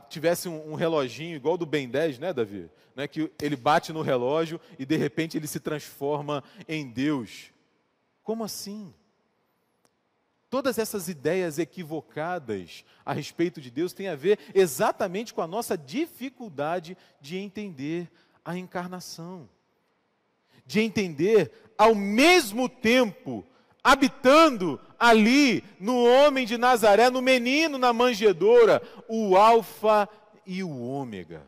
tivesse 0.00 0.48
um, 0.48 0.72
um, 0.72 0.74
reloginho 0.74 1.36
igual 1.36 1.56
do 1.56 1.66
Ben 1.66 1.88
10, 1.88 2.18
né, 2.18 2.32
Davi? 2.32 2.70
Né, 2.94 3.08
que 3.08 3.30
ele 3.40 3.56
bate 3.56 3.92
no 3.92 4.02
relógio 4.02 4.60
e 4.78 4.84
de 4.84 4.96
repente 4.96 5.36
ele 5.36 5.46
se 5.46 5.58
transforma 5.58 6.44
em 6.68 6.88
Deus. 6.88 7.50
Como 8.22 8.44
assim? 8.44 8.92
Todas 10.50 10.78
essas 10.78 11.08
ideias 11.08 11.58
equivocadas 11.58 12.84
a 13.06 13.14
respeito 13.14 13.58
de 13.58 13.70
Deus 13.70 13.94
têm 13.94 14.08
a 14.08 14.14
ver 14.14 14.38
exatamente 14.54 15.32
com 15.32 15.40
a 15.40 15.46
nossa 15.46 15.78
dificuldade 15.78 16.96
de 17.22 17.38
entender 17.38 18.10
a 18.44 18.56
encarnação. 18.58 19.48
De 20.66 20.80
entender 20.80 21.50
ao 21.78 21.94
mesmo 21.94 22.68
tempo 22.68 23.46
habitando 23.82 24.80
ali 24.98 25.64
no 25.80 26.04
homem 26.04 26.46
de 26.46 26.56
Nazaré, 26.56 27.10
no 27.10 27.20
menino 27.20 27.78
na 27.78 27.92
manjedoura, 27.92 28.82
o 29.08 29.36
Alfa 29.36 30.08
e 30.46 30.62
o 30.62 30.80
Ômega, 30.80 31.44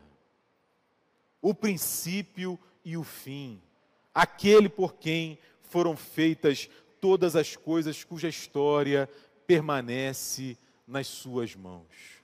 o 1.41 1.53
princípio 1.53 2.59
e 2.83 2.97
o 2.97 3.03
fim, 3.03 3.61
aquele 4.13 4.67
por 4.67 4.95
quem 4.95 5.39
foram 5.61 5.95
feitas 5.95 6.69
todas 6.99 7.35
as 7.35 7.55
coisas 7.55 8.03
cuja 8.03 8.27
história 8.27 9.09
permanece 9.47 10.57
nas 10.87 11.07
suas 11.07 11.55
mãos. 11.55 12.23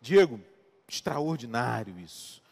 Diego, 0.00 0.40
extraordinário 0.88 1.98
isso, 1.98 2.42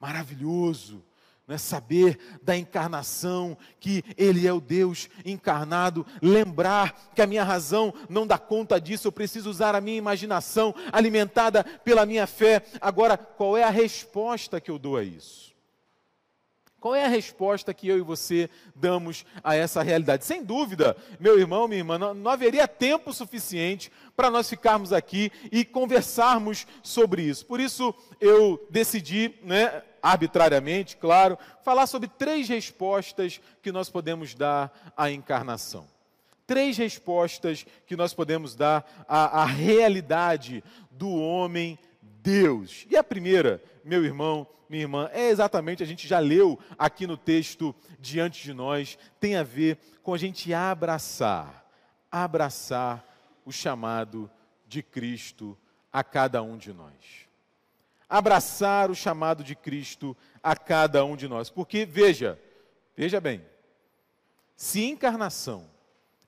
maravilhoso 0.00 1.04
é 1.48 1.58
saber 1.58 2.18
da 2.42 2.56
encarnação, 2.56 3.56
que 3.80 4.04
Ele 4.16 4.46
é 4.46 4.52
o 4.52 4.60
Deus 4.60 5.08
encarnado, 5.24 6.06
lembrar 6.20 7.10
que 7.14 7.22
a 7.22 7.26
minha 7.26 7.44
razão 7.44 7.92
não 8.08 8.26
dá 8.26 8.38
conta 8.38 8.80
disso, 8.80 9.08
eu 9.08 9.12
preciso 9.12 9.50
usar 9.50 9.74
a 9.74 9.80
minha 9.80 9.98
imaginação, 9.98 10.74
alimentada 10.92 11.64
pela 11.64 12.06
minha 12.06 12.26
fé. 12.26 12.64
Agora, 12.80 13.16
qual 13.16 13.56
é 13.56 13.64
a 13.64 13.70
resposta 13.70 14.60
que 14.60 14.70
eu 14.70 14.78
dou 14.78 14.96
a 14.96 15.02
isso? 15.02 15.52
Qual 16.82 16.96
é 16.96 17.04
a 17.04 17.08
resposta 17.08 17.72
que 17.72 17.86
eu 17.86 17.96
e 17.96 18.02
você 18.02 18.50
damos 18.74 19.24
a 19.44 19.54
essa 19.54 19.84
realidade? 19.84 20.24
Sem 20.24 20.42
dúvida, 20.42 20.96
meu 21.20 21.38
irmão, 21.38 21.68
minha 21.68 21.78
irmã, 21.78 21.96
não, 21.96 22.12
não 22.12 22.28
haveria 22.28 22.66
tempo 22.66 23.12
suficiente 23.12 23.90
para 24.16 24.28
nós 24.28 24.48
ficarmos 24.48 24.92
aqui 24.92 25.30
e 25.52 25.64
conversarmos 25.64 26.66
sobre 26.82 27.22
isso. 27.22 27.46
Por 27.46 27.60
isso, 27.60 27.94
eu 28.20 28.66
decidi, 28.68 29.32
né, 29.44 29.80
arbitrariamente, 30.02 30.96
claro, 30.96 31.38
falar 31.62 31.86
sobre 31.86 32.08
três 32.08 32.48
respostas 32.48 33.40
que 33.62 33.70
nós 33.70 33.88
podemos 33.88 34.34
dar 34.34 34.92
à 34.96 35.10
encarnação. 35.10 35.86
Três 36.44 36.76
respostas 36.76 37.64
que 37.86 37.96
nós 37.96 38.12
podemos 38.12 38.56
dar 38.56 38.84
à, 39.08 39.42
à 39.42 39.44
realidade 39.44 40.64
do 40.90 41.08
homem 41.08 41.78
Deus. 42.02 42.84
E 42.90 42.96
a 42.96 43.04
primeira, 43.04 43.62
meu 43.84 44.04
irmão, 44.04 44.46
minha 44.68 44.82
irmã, 44.82 45.08
é 45.12 45.28
exatamente, 45.28 45.82
a 45.82 45.86
gente 45.86 46.08
já 46.08 46.18
leu 46.18 46.58
aqui 46.76 47.06
no 47.06 47.16
texto 47.16 47.74
diante 48.00 48.42
de 48.42 48.52
nós, 48.52 48.98
tem 49.20 49.36
a 49.36 49.42
ver 49.42 49.78
com 50.02 50.14
a 50.14 50.18
gente 50.18 50.52
abraçar, 50.52 51.64
abraçar 52.10 53.06
o 53.44 53.52
chamado 53.52 54.30
de 54.66 54.82
Cristo 54.82 55.56
a 55.92 56.02
cada 56.02 56.42
um 56.42 56.56
de 56.56 56.72
nós 56.72 57.31
abraçar 58.18 58.90
o 58.90 58.94
chamado 58.94 59.42
de 59.42 59.54
Cristo 59.54 60.16
a 60.42 60.54
cada 60.54 61.04
um 61.04 61.16
de 61.16 61.26
nós. 61.26 61.50
Porque, 61.50 61.84
veja, 61.84 62.38
Veja 62.96 63.20
bem, 63.20 63.42
se 64.54 64.84
encarnação 64.84 65.66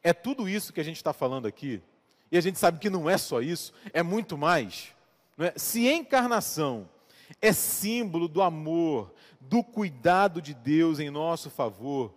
é 0.02 0.12
tudo 0.12 0.48
isso 0.48 0.72
que 0.72 0.80
a 0.80 0.84
gente 0.84 0.96
está 0.96 1.12
falando 1.12 1.46
aqui, 1.46 1.80
e 2.32 2.38
a 2.38 2.40
gente 2.40 2.58
sabe 2.58 2.78
que 2.78 2.90
não 2.90 3.08
é 3.08 3.16
só 3.16 3.40
isso, 3.40 3.72
é 3.92 4.02
muito 4.02 4.36
mais. 4.36 4.88
É? 5.38 5.52
Se 5.56 5.86
encarnação 5.86 6.88
é 7.40 7.52
símbolo 7.52 8.28
do 8.28 8.42
amor, 8.42 9.14
do 9.40 9.62
cuidado 9.62 10.40
de 10.40 10.54
Deus 10.54 10.98
em 10.98 11.10
nosso 11.10 11.50
favor, 11.50 12.14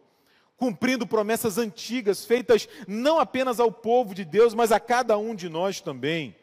cumprindo 0.55 1.05
promessas 1.05 1.57
antigas 1.57 2.25
feitas 2.25 2.67
não 2.87 3.19
apenas 3.19 3.59
ao 3.59 3.71
povo 3.71 4.15
de 4.15 4.25
Deus, 4.25 4.53
mas 4.53 4.71
a 4.71 4.79
cada 4.79 5.17
um 5.17 5.35
de 5.35 5.49
nós 5.49 5.81
também. 5.81 6.35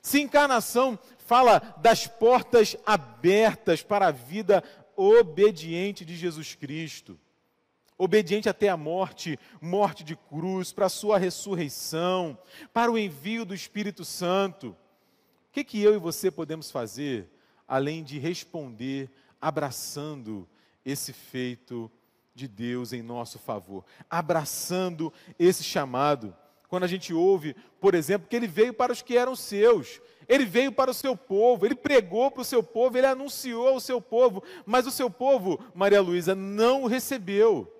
Se 0.00 0.20
encarnação 0.20 0.98
fala 1.28 1.60
das 1.82 2.06
portas 2.06 2.74
abertas 2.86 3.82
para 3.82 4.06
a 4.06 4.10
vida 4.10 4.64
obediente 4.96 6.02
de 6.02 6.16
Jesus 6.16 6.54
Cristo, 6.54 7.20
obediente 7.98 8.48
até 8.48 8.70
a 8.70 8.78
morte, 8.78 9.38
morte 9.60 10.02
de 10.02 10.16
cruz, 10.16 10.72
para 10.72 10.86
a 10.86 10.88
sua 10.88 11.18
ressurreição, 11.18 12.38
para 12.72 12.90
o 12.90 12.96
envio 12.96 13.44
do 13.44 13.54
Espírito 13.54 14.06
Santo. 14.06 14.68
O 14.70 14.76
que, 15.52 15.62
que 15.62 15.82
eu 15.82 15.94
e 15.94 15.98
você 15.98 16.30
podemos 16.30 16.70
fazer 16.70 17.28
além 17.66 18.02
de 18.02 18.18
responder 18.18 19.10
abraçando 19.38 20.48
esse 20.82 21.12
feito 21.12 21.90
de 22.34 22.48
Deus 22.48 22.94
em 22.94 23.02
nosso 23.02 23.38
favor, 23.38 23.84
abraçando 24.08 25.12
esse 25.38 25.62
chamado. 25.62 26.34
Quando 26.68 26.84
a 26.84 26.88
gente 26.88 27.12
ouve, 27.12 27.54
por 27.78 27.94
exemplo, 27.94 28.28
que 28.28 28.34
ele 28.34 28.46
veio 28.46 28.72
para 28.72 28.92
os 28.92 29.02
que 29.02 29.16
eram 29.16 29.36
seus, 29.36 30.00
ele 30.28 30.44
veio 30.44 30.70
para 30.70 30.90
o 30.90 30.94
seu 30.94 31.16
povo, 31.16 31.64
ele 31.64 31.74
pregou 31.74 32.30
para 32.30 32.42
o 32.42 32.44
seu 32.44 32.62
povo, 32.62 32.98
ele 32.98 33.06
anunciou 33.06 33.68
ao 33.68 33.80
seu 33.80 34.00
povo, 34.00 34.42
mas 34.66 34.86
o 34.86 34.90
seu 34.90 35.08
povo, 35.08 35.58
Maria 35.74 36.02
Luísa, 36.02 36.34
não 36.34 36.82
o 36.82 36.86
recebeu. 36.86 37.74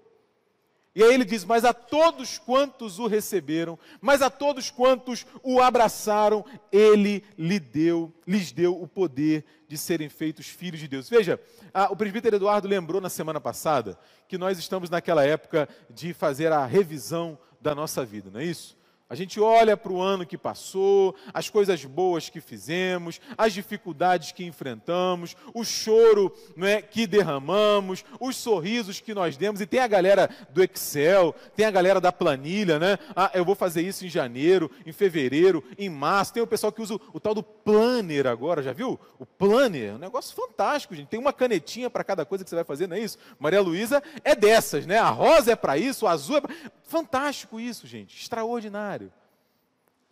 E 0.94 1.02
aí 1.04 1.14
ele 1.14 1.24
diz: 1.24 1.44
Mas 1.44 1.64
a 1.64 1.72
todos 1.72 2.38
quantos 2.38 2.98
o 2.98 3.06
receberam, 3.06 3.78
mas 4.00 4.20
a 4.22 4.28
todos 4.28 4.70
quantos 4.70 5.24
o 5.44 5.60
abraçaram, 5.60 6.44
ele 6.72 7.22
lhe 7.38 7.60
deu, 7.60 8.12
lhes 8.26 8.50
deu 8.50 8.80
o 8.80 8.88
poder 8.88 9.44
de 9.68 9.78
serem 9.78 10.08
feitos 10.08 10.48
filhos 10.48 10.80
de 10.80 10.88
Deus. 10.88 11.08
Veja, 11.08 11.38
a, 11.72 11.92
o 11.92 11.96
presbítero 11.96 12.34
Eduardo 12.34 12.66
lembrou 12.66 13.00
na 13.00 13.08
semana 13.08 13.40
passada 13.40 13.96
que 14.26 14.38
nós 14.38 14.58
estamos 14.58 14.90
naquela 14.90 15.24
época 15.24 15.68
de 15.88 16.12
fazer 16.12 16.50
a 16.50 16.66
revisão 16.66 17.38
da 17.60 17.74
nossa 17.74 18.04
vida, 18.04 18.30
não 18.30 18.40
é 18.40 18.44
isso? 18.44 18.76
A 19.10 19.14
gente 19.14 19.40
olha 19.40 19.74
para 19.74 19.90
o 19.90 20.02
ano 20.02 20.26
que 20.26 20.36
passou, 20.36 21.14
as 21.32 21.48
coisas 21.48 21.82
boas 21.82 22.28
que 22.28 22.42
fizemos, 22.42 23.18
as 23.38 23.54
dificuldades 23.54 24.32
que 24.32 24.44
enfrentamos, 24.44 25.34
o 25.54 25.64
choro 25.64 26.30
não 26.54 26.66
é, 26.66 26.82
que 26.82 27.06
derramamos, 27.06 28.04
os 28.20 28.36
sorrisos 28.36 29.00
que 29.00 29.14
nós 29.14 29.34
demos. 29.34 29.62
E 29.62 29.66
tem 29.66 29.80
a 29.80 29.86
galera 29.86 30.28
do 30.50 30.62
Excel, 30.62 31.34
tem 31.56 31.64
a 31.64 31.70
galera 31.70 32.02
da 32.02 32.12
planilha, 32.12 32.78
né? 32.78 32.98
Ah, 33.16 33.30
eu 33.32 33.46
vou 33.46 33.54
fazer 33.54 33.80
isso 33.80 34.04
em 34.04 34.10
janeiro, 34.10 34.70
em 34.84 34.92
fevereiro, 34.92 35.64
em 35.78 35.88
março. 35.88 36.34
Tem 36.34 36.42
o 36.42 36.46
pessoal 36.46 36.70
que 36.70 36.82
usa 36.82 36.96
o, 36.96 37.00
o 37.14 37.20
tal 37.20 37.34
do 37.34 37.42
planner 37.42 38.26
agora, 38.26 38.62
já 38.62 38.74
viu? 38.74 39.00
O 39.18 39.24
planner, 39.24 39.92
é 39.92 39.94
um 39.94 39.98
negócio 39.98 40.36
fantástico, 40.36 40.94
gente. 40.94 41.08
Tem 41.08 41.18
uma 41.18 41.32
canetinha 41.32 41.88
para 41.88 42.04
cada 42.04 42.26
coisa 42.26 42.44
que 42.44 42.50
você 42.50 42.56
vai 42.56 42.64
fazer, 42.64 42.86
não 42.86 42.96
é 42.96 43.00
isso? 43.00 43.16
Maria 43.38 43.62
Luísa 43.62 44.02
é 44.22 44.34
dessas, 44.34 44.84
né? 44.84 44.98
A 44.98 45.08
rosa 45.08 45.52
é 45.52 45.56
para 45.56 45.78
isso, 45.78 46.04
o 46.04 46.08
azul 46.08 46.36
é 46.36 46.40
para. 46.42 46.54
Fantástico 46.82 47.60
isso, 47.60 47.86
gente. 47.86 48.18
Extraordinário. 48.18 48.97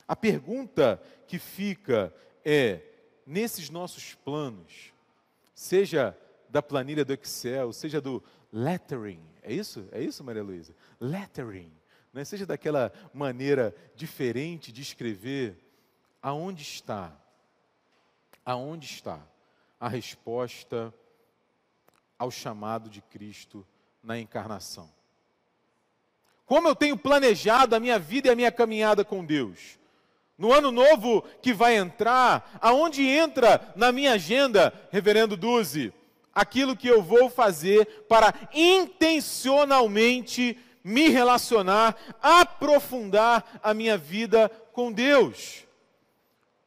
A 0.07 0.15
pergunta 0.15 1.03
que 1.27 1.39
fica 1.39 2.15
é: 2.45 2.83
nesses 3.27 3.71
nossos 3.71 4.15
planos, 4.15 4.93
seja 5.55 6.17
da 6.49 6.63
planilha 6.63 7.05
do 7.05 7.13
Excel, 7.13 7.73
seja 7.73 8.01
do 8.01 8.23
lettering, 8.53 9.23
é 9.43 9.53
isso? 9.53 9.89
É 9.93 10.01
isso, 10.01 10.23
Maria 10.23 10.43
Luísa? 10.43 10.75
Lettering, 11.01 11.73
né? 12.13 12.25
seja 12.25 12.47
daquela 12.47 12.93
maneira 13.13 13.75
diferente 13.95 14.73
de 14.73 14.83
escrever, 14.83 15.59
aonde 16.23 16.63
está? 16.63 17.17
Aonde 18.45 18.87
está 18.87 19.21
a 19.79 19.89
resposta 19.89 20.95
ao 22.19 22.31
chamado 22.31 22.89
de 22.89 23.03
Cristo 23.03 23.67
na 24.03 24.19
encarnação? 24.19 24.91
Como 26.45 26.69
eu 26.69 26.77
tenho 26.77 26.97
planejado 26.97 27.75
a 27.75 27.81
minha 27.81 27.99
vida 27.99 28.29
e 28.29 28.31
a 28.31 28.37
minha 28.37 28.53
caminhada 28.53 29.05
com 29.05 29.25
Deus? 29.25 29.79
No 30.39 30.53
ano 30.53 30.71
novo 30.71 31.25
que 31.41 31.55
vai 31.55 31.77
entrar, 31.77 32.59
aonde 32.61 33.07
entra 33.07 33.73
na 33.75 33.91
minha 33.91 34.13
agenda, 34.13 34.73
Reverendo 34.91 35.35
Duzi, 35.37 35.93
aquilo 36.35 36.77
que 36.77 36.89
eu 36.89 37.03
vou 37.03 37.31
fazer 37.31 38.05
para 38.07 38.35
intencionalmente 38.53 40.59
me 40.85 41.09
relacionar, 41.09 41.97
aprofundar 42.23 43.59
a 43.63 43.73
minha 43.73 43.97
vida 43.97 44.51
com 44.73 44.93
Deus. 44.93 45.67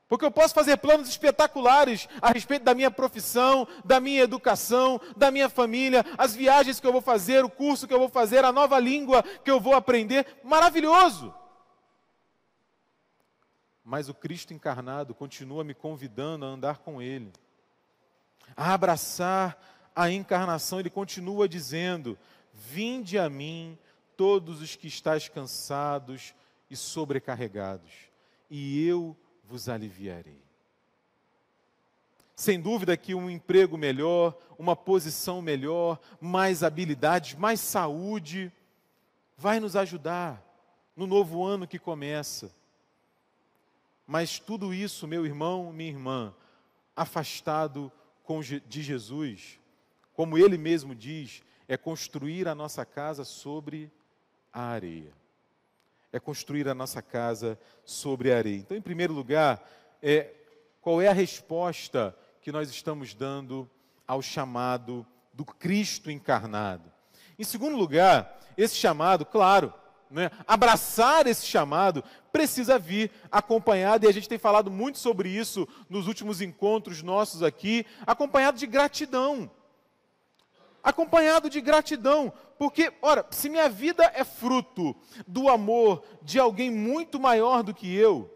Porque 0.10 0.25
eu 0.25 0.32
posso 0.32 0.55
fazer 0.55 0.77
planos 0.77 1.08
espetaculares 1.08 2.10
a 2.19 2.32
respeito 2.32 2.63
da 2.63 2.73
minha 2.73 2.89
profissão, 2.89 3.67
da 3.86 3.99
minha 3.99 4.23
educação, 4.23 4.99
da 5.15 5.29
minha 5.29 5.47
família, 5.47 6.03
as 6.17 6.36
viagens 6.36 6.79
que 6.79 6.88
eu 6.88 6.91
vou 6.91 7.01
fazer, 7.01 7.45
o 7.45 7.49
curso 7.49 7.88
que 7.88 7.93
eu 7.93 7.99
vou 7.99 8.10
fazer, 8.10 8.43
a 8.43 8.51
nova 8.51 8.79
língua 8.79 9.21
que 9.21 9.51
eu 9.51 9.60
vou 9.60 9.75
aprender. 9.75 10.25
Maravilhoso! 10.43 11.32
Mas 13.89 14.08
o 14.08 14.13
Cristo 14.13 14.54
encarnado 14.54 15.15
continua 15.15 15.63
me 15.63 15.73
convidando 15.73 16.45
a 16.45 16.49
andar 16.49 16.78
com 16.78 17.02
Ele, 17.02 17.34
a 18.56 18.71
abraçar 18.71 19.60
a 19.95 20.12
encarnação. 20.12 20.80
Ele 20.80 20.91
continua 20.91 21.49
dizendo: 21.49 22.15
Vinde 22.54 23.17
a 23.17 23.28
mim, 23.28 23.75
todos 24.15 24.62
os 24.62 24.75
que 24.75 24.88
estáis 24.88 25.28
cansados 25.28 26.36
e 26.69 26.75
sobrecarregados, 26.75 27.91
e 28.47 28.86
eu 28.86 29.17
vos 29.43 29.67
aliviarei. 29.67 30.43
Sem 32.36 32.62
dúvida 32.62 32.95
que 32.95 33.15
um 33.15 33.28
emprego 33.28 33.75
melhor, 33.75 34.38
uma 34.60 34.75
posição 34.75 35.41
melhor, 35.41 35.99
mais 36.21 36.62
habilidades, 36.62 37.34
mais 37.34 37.60
saúde, 37.60 38.54
vai 39.36 39.60
nos 39.60 39.75
ajudar 39.75 40.45
no 40.95 41.08
novo 41.08 41.43
ano 41.43 41.67
que 41.67 41.80
começa. 41.80 42.59
Mas 44.10 44.39
tudo 44.39 44.74
isso, 44.74 45.08
meu 45.08 45.26
irmão, 45.26 45.72
minha 45.72 45.91
irmã, 45.91 46.34
afastado 46.95 47.91
de 48.67 48.82
Jesus, 48.82 49.60
como 50.13 50.38
ele 50.38 50.58
mesmo 50.58 50.93
diz, 50.95 51.43
é 51.67 51.78
construir 51.78 52.48
a 52.48 52.56
nossa 52.56 52.84
casa 52.84 53.24
sobre 53.24 53.91
a 54.52 54.63
areia 54.63 55.13
é 56.12 56.19
construir 56.19 56.67
a 56.67 56.74
nossa 56.74 57.02
casa 57.02 57.60
sobre 57.86 58.34
a 58.34 58.38
areia. 58.38 58.58
Então, 58.58 58.76
em 58.76 58.82
primeiro 58.82 59.13
lugar, 59.13 59.67
é, 60.02 60.34
qual 60.82 61.02
é 61.02 61.08
a 61.08 61.13
resposta 61.13 62.15
que 62.41 62.52
nós 62.52 62.69
estamos 62.69 63.13
dando 63.13 63.69
ao 64.08 64.22
chamado 64.22 65.06
do 65.34 65.45
Cristo 65.45 66.10
encarnado? 66.10 66.91
Em 67.38 67.43
segundo 67.43 67.78
lugar, 67.78 68.39
esse 68.58 68.76
chamado, 68.76 69.26
claro, 69.26 69.74
né, 70.10 70.32
abraçar 70.48 71.28
esse 71.28 71.45
chamado 71.45 72.04
precisa 72.32 72.80
vir 72.80 73.12
acompanhado, 73.32 74.06
e 74.06 74.10
a 74.10 74.12
gente 74.12 74.30
tem 74.30 74.38
falado 74.38 74.72
muito 74.72 74.98
sobre 74.98 75.30
isso 75.30 75.67
nos 75.89 76.08
últimos 76.08 76.41
encontros 76.41 77.02
nossos 77.04 77.43
aqui, 77.43 77.86
acompanhado 78.06 78.58
de 78.58 78.67
gratidão. 78.67 79.50
Acompanhado 80.82 81.50
de 81.50 81.60
gratidão, 81.60 82.32
porque, 82.58 82.93
ora, 83.02 83.26
se 83.32 83.50
minha 83.50 83.67
vida 83.67 84.10
é 84.15 84.24
fruto 84.24 84.95
do 85.28 85.50
amor 85.50 86.04
de 86.22 86.39
alguém 86.39 86.72
muito 86.72 87.19
maior 87.19 87.63
do 87.63 87.74
que 87.74 87.93
eu, 87.93 88.34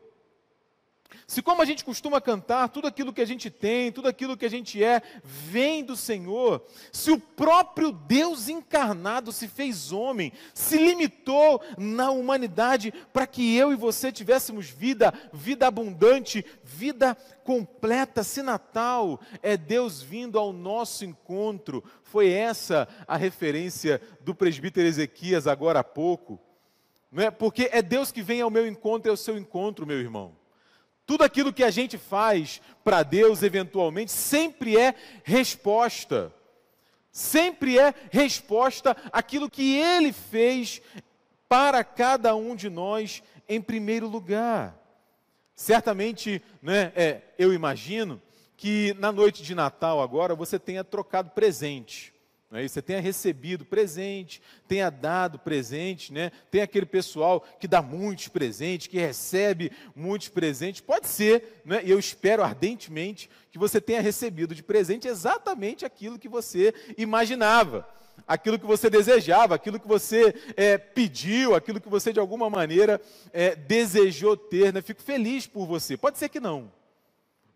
se, 1.27 1.41
como 1.41 1.61
a 1.61 1.65
gente 1.65 1.83
costuma 1.83 2.21
cantar, 2.21 2.69
tudo 2.69 2.87
aquilo 2.87 3.13
que 3.13 3.21
a 3.21 3.25
gente 3.25 3.49
tem, 3.49 3.91
tudo 3.91 4.07
aquilo 4.07 4.37
que 4.37 4.45
a 4.45 4.49
gente 4.49 4.83
é, 4.83 5.01
vem 5.23 5.83
do 5.83 5.95
Senhor, 5.95 6.65
se 6.91 7.11
o 7.11 7.19
próprio 7.19 7.91
Deus 7.91 8.49
encarnado 8.49 9.31
se 9.31 9.47
fez 9.47 9.91
homem, 9.91 10.31
se 10.53 10.77
limitou 10.77 11.61
na 11.77 12.11
humanidade 12.11 12.93
para 13.11 13.27
que 13.27 13.55
eu 13.55 13.71
e 13.71 13.75
você 13.75 14.11
tivéssemos 14.11 14.69
vida, 14.69 15.13
vida 15.31 15.67
abundante, 15.67 16.45
vida 16.63 17.15
completa, 17.43 18.23
se 18.23 18.41
Natal 18.41 19.19
é 19.41 19.57
Deus 19.57 20.01
vindo 20.01 20.39
ao 20.39 20.53
nosso 20.53 21.05
encontro, 21.05 21.83
foi 22.03 22.29
essa 22.29 22.87
a 23.07 23.17
referência 23.17 24.01
do 24.21 24.33
presbítero 24.35 24.87
Ezequias 24.87 25.47
agora 25.47 25.79
há 25.79 25.83
pouco, 25.83 26.39
não 27.11 27.23
é? 27.23 27.31
porque 27.31 27.69
é 27.71 27.81
Deus 27.81 28.11
que 28.11 28.21
vem 28.21 28.41
ao 28.41 28.49
meu 28.49 28.67
encontro 28.67 29.09
e 29.09 29.11
ao 29.11 29.17
seu 29.17 29.37
encontro, 29.37 29.85
meu 29.85 29.99
irmão. 29.99 30.42
Tudo 31.05 31.23
aquilo 31.23 31.53
que 31.53 31.63
a 31.63 31.71
gente 31.71 31.97
faz 31.97 32.61
para 32.83 33.03
Deus, 33.03 33.43
eventualmente, 33.43 34.11
sempre 34.11 34.77
é 34.77 34.95
resposta. 35.23 36.33
Sempre 37.11 37.77
é 37.77 37.93
resposta 38.11 38.95
àquilo 39.11 39.49
que 39.49 39.75
Ele 39.75 40.11
fez 40.11 40.81
para 41.47 41.83
cada 41.83 42.35
um 42.35 42.55
de 42.55 42.69
nós 42.69 43.21
em 43.47 43.61
primeiro 43.61 44.07
lugar. 44.07 44.79
Certamente, 45.55 46.41
né, 46.61 46.91
é, 46.95 47.21
eu 47.37 47.53
imagino 47.53 48.21
que 48.57 48.95
na 48.97 49.11
noite 49.11 49.43
de 49.43 49.53
Natal 49.53 50.01
agora 50.01 50.33
você 50.33 50.57
tenha 50.57 50.83
trocado 50.83 51.31
presente. 51.31 52.12
É 52.59 52.67
Você 52.67 52.81
tenha 52.81 52.99
recebido 52.99 53.65
presente, 53.65 54.41
tenha 54.67 54.89
dado 54.89 55.39
presente, 55.39 56.13
né? 56.13 56.31
Tem 56.51 56.61
aquele 56.61 56.85
pessoal 56.85 57.41
que 57.59 57.67
dá 57.67 57.81
muitos 57.81 58.27
presentes, 58.27 58.87
que 58.87 58.99
recebe 58.99 59.71
muitos 59.95 60.29
presentes. 60.29 60.81
Pode 60.81 61.07
ser, 61.07 61.61
né? 61.65 61.81
Eu 61.85 61.97
espero 61.97 62.43
ardentemente 62.43 63.29
que 63.51 63.57
você 63.57 63.81
tenha 63.81 64.01
recebido 64.01 64.53
de 64.53 64.61
presente 64.61 65.07
exatamente 65.07 65.85
aquilo 65.85 66.19
que 66.19 66.29
você 66.29 66.73
imaginava, 66.97 67.87
aquilo 68.27 68.59
que 68.59 68.65
você 68.65 68.89
desejava, 68.89 69.55
aquilo 69.55 69.79
que 69.79 69.87
você 69.87 70.35
é, 70.55 70.77
pediu, 70.77 71.55
aquilo 71.55 71.81
que 71.81 71.89
você 71.89 72.13
de 72.13 72.19
alguma 72.19 72.49
maneira 72.49 73.01
é, 73.31 73.55
desejou 73.55 74.37
ter. 74.37 74.73
Né? 74.73 74.81
Fico 74.81 75.01
feliz 75.01 75.47
por 75.47 75.65
você. 75.65 75.97
Pode 75.97 76.17
ser 76.17 76.29
que 76.29 76.39
não. 76.39 76.71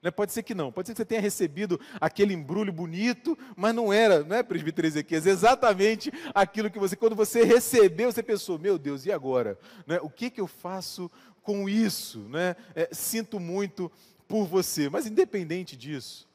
Né? 0.08 0.12
Pode 0.12 0.32
ser 0.32 0.42
que 0.42 0.56
não, 0.56 0.72
pode 0.72 0.88
ser 0.88 0.94
que 0.94 1.00
você 1.00 1.06
tenha 1.06 1.20
recebido 1.20 1.78
aquele 2.00 2.34
embrulho 2.34 2.72
bonito, 2.72 3.38
mas 3.58 3.76
não 3.76 3.92
era, 3.92 4.24
não 4.24 4.38
é, 4.38 4.42
presbítero 4.42 4.88
Ezequias, 4.88 5.26
exatamente 5.26 6.10
aquilo 6.34 6.72
que 6.72 6.80
você, 6.80 6.96
quando 6.96 7.14
você 7.14 7.44
recebeu, 7.44 8.10
você 8.10 8.24
pensou, 8.24 8.58
meu 8.58 8.78
Deus, 8.78 9.06
e 9.06 9.12
agora? 9.12 9.60
Né? 9.86 10.00
O 10.02 10.10
que, 10.10 10.30
que 10.30 10.40
eu 10.40 10.48
faço 10.48 11.12
com 11.44 11.68
isso? 11.68 12.20
Né? 12.30 12.56
É, 12.74 12.88
sinto 12.94 13.38
muito 13.38 13.92
por 14.30 14.46
você, 14.46 14.90
mas 14.90 15.06
independente 15.06 15.76
disso, 15.76 16.26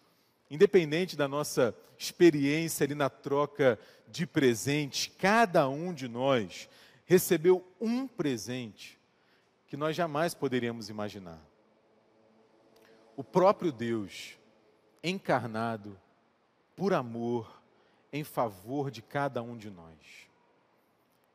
independente 0.51 1.17
da 1.17 1.27
nossa 1.27 1.75
experiência 1.97 2.85
ali 2.85 2.95
na 2.95 3.09
troca 3.09 3.79
de 4.07 4.27
presentes, 4.27 5.11
cada 5.17 5.67
um 5.67 5.95
de 5.95 6.09
nós 6.09 6.69
recebeu 7.07 7.67
um 7.81 8.07
presente 8.07 9.01
que 9.67 9.79
nós 9.79 9.97
jamais 9.97 10.35
poderíamos 10.35 10.91
imaginar 10.91 11.43
o 13.17 13.25
próprio 13.25 13.73
Deus 13.73 14.39
encarnado 15.03 15.99
por 16.77 16.93
amor 16.93 17.63
em 18.13 18.25
favor 18.25 18.91
de 18.91 19.03
cada 19.03 19.43
um 19.43 19.57
de 19.57 19.71
nós. 19.71 19.97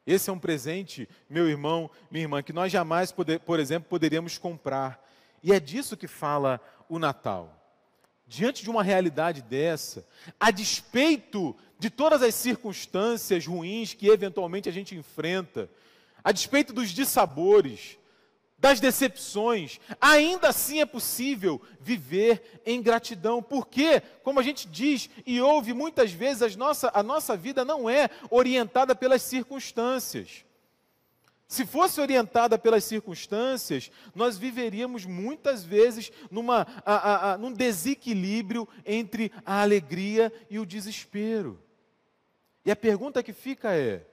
Esse 0.06 0.30
é 0.30 0.34
um 0.34 0.40
presente, 0.40 1.08
meu 1.30 1.50
irmão, 1.50 1.90
minha 2.10 2.24
irmã, 2.24 2.42
que 2.42 2.54
nós 2.54 2.72
jamais, 2.72 3.12
poder, 3.12 3.42
por 3.42 3.60
exemplo, 3.60 3.90
poderíamos 3.90 4.38
comprar. 4.38 5.06
E 5.44 5.52
é 5.52 5.60
disso 5.60 5.98
que 5.98 6.08
fala 6.08 6.62
o 6.88 6.98
Natal. 6.98 7.54
Diante 8.26 8.64
de 8.64 8.70
uma 8.70 8.84
realidade 8.84 9.42
dessa, 9.42 10.06
a 10.40 10.50
despeito 10.50 11.56
de 11.78 11.90
todas 11.90 12.22
as 12.22 12.36
circunstâncias 12.36 13.46
ruins 13.46 13.94
que 13.94 14.08
eventualmente 14.08 14.70
a 14.70 14.72
gente 14.72 14.96
enfrenta, 14.96 15.70
a 16.24 16.32
despeito 16.32 16.74
dos 16.74 16.90
dissabores, 16.90 17.98
das 18.58 18.80
decepções, 18.80 19.80
ainda 20.02 20.50
assim 20.50 20.82
é 20.82 20.86
possível 20.86 21.62
viver 21.80 22.62
em 22.66 22.82
gratidão. 22.82 23.42
Porque, 23.42 24.02
como 24.24 24.40
a 24.40 24.44
gente 24.44 24.68
diz 24.68 25.10
e 25.26 25.40
ouve 25.40 25.74
muitas 25.74 26.12
vezes, 26.12 26.56
nossa, 26.56 26.92
a 26.94 27.04
nossa 27.04 27.38
vida 27.38 27.64
não 27.64 27.90
é 27.90 28.10
orientada 28.32 28.96
pelas 28.96 29.22
circunstâncias. 29.22 30.44
Se 31.48 31.66
fosse 31.66 32.02
orientada 32.02 32.58
pelas 32.58 32.84
circunstâncias, 32.84 33.90
nós 34.14 34.38
viveríamos 34.38 35.06
muitas 35.06 35.64
vezes 35.64 36.12
numa, 36.30 36.68
a, 36.86 36.96
a, 36.96 37.34
a, 37.34 37.38
num 37.38 37.54
desequilíbrio 37.54 38.68
entre 38.86 39.32
a 39.46 39.62
alegria 39.62 40.34
e 40.50 40.60
o 40.60 40.66
desespero. 40.66 41.58
E 42.66 42.72
a 42.72 42.76
pergunta 42.76 43.24
que 43.24 43.32
fica 43.32 43.74
é: 43.74 44.06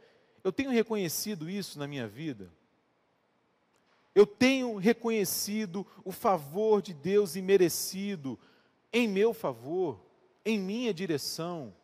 eu 0.45 0.53
tenho 0.53 0.71
reconhecido 0.71 1.51
isso 1.51 1.77
na 1.77 1.89
minha 1.89 2.07
vida? 2.07 2.53
Eu 4.15 4.27
tenho 4.27 4.77
reconhecido 4.77 5.87
o 6.05 6.13
favor 6.13 6.81
de 6.81 6.95
Deus 6.95 7.35
imerecido 7.35 8.39
em 8.93 9.09
meu 9.09 9.35
favor, 9.35 10.01
em 10.45 10.59
minha 10.59 10.95
direção. 10.95 11.75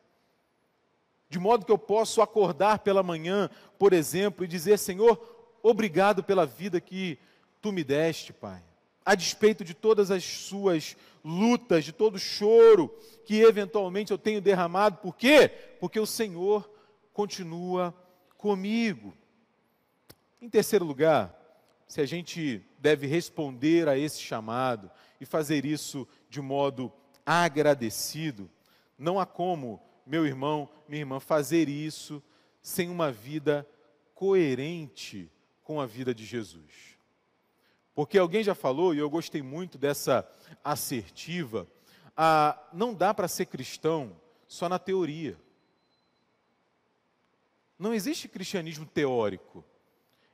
De 1.28 1.38
modo 1.38 1.66
que 1.66 1.72
eu 1.72 1.78
posso 1.78 2.22
acordar 2.22 2.80
pela 2.80 3.02
manhã, 3.02 3.50
por 3.78 3.92
exemplo, 3.92 4.44
e 4.44 4.48
dizer: 4.48 4.78
Senhor, 4.78 5.18
obrigado 5.62 6.22
pela 6.22 6.46
vida 6.46 6.80
que 6.80 7.18
tu 7.60 7.72
me 7.72 7.82
deste, 7.82 8.32
Pai. 8.32 8.62
A 9.04 9.14
despeito 9.14 9.64
de 9.64 9.74
todas 9.74 10.10
as 10.10 10.22
suas 10.22 10.96
lutas, 11.24 11.84
de 11.84 11.92
todo 11.92 12.14
o 12.14 12.18
choro 12.18 12.94
que 13.24 13.40
eventualmente 13.40 14.12
eu 14.12 14.18
tenho 14.18 14.40
derramado, 14.40 14.98
por 14.98 15.16
quê? 15.16 15.48
Porque 15.80 15.98
o 15.98 16.06
Senhor 16.06 16.68
continua 17.12 17.94
comigo. 18.36 19.14
Em 20.40 20.48
terceiro 20.48 20.84
lugar, 20.84 21.39
se 21.90 22.00
a 22.00 22.06
gente 22.06 22.64
deve 22.78 23.08
responder 23.08 23.88
a 23.88 23.98
esse 23.98 24.20
chamado 24.20 24.88
e 25.20 25.26
fazer 25.26 25.64
isso 25.64 26.06
de 26.28 26.40
modo 26.40 26.92
agradecido, 27.26 28.48
não 28.96 29.18
há 29.18 29.26
como, 29.26 29.82
meu 30.06 30.24
irmão, 30.24 30.70
minha 30.88 31.02
irmã, 31.02 31.18
fazer 31.18 31.68
isso 31.68 32.22
sem 32.62 32.88
uma 32.88 33.10
vida 33.10 33.68
coerente 34.14 35.28
com 35.64 35.80
a 35.80 35.86
vida 35.86 36.14
de 36.14 36.24
Jesus. 36.24 36.96
Porque 37.92 38.18
alguém 38.18 38.44
já 38.44 38.54
falou, 38.54 38.94
e 38.94 38.98
eu 38.98 39.10
gostei 39.10 39.42
muito 39.42 39.76
dessa 39.76 40.24
assertiva, 40.62 41.66
a, 42.16 42.56
não 42.72 42.94
dá 42.94 43.12
para 43.12 43.26
ser 43.26 43.46
cristão 43.46 44.16
só 44.46 44.68
na 44.68 44.78
teoria. 44.78 45.36
Não 47.76 47.92
existe 47.92 48.28
cristianismo 48.28 48.86
teórico. 48.86 49.64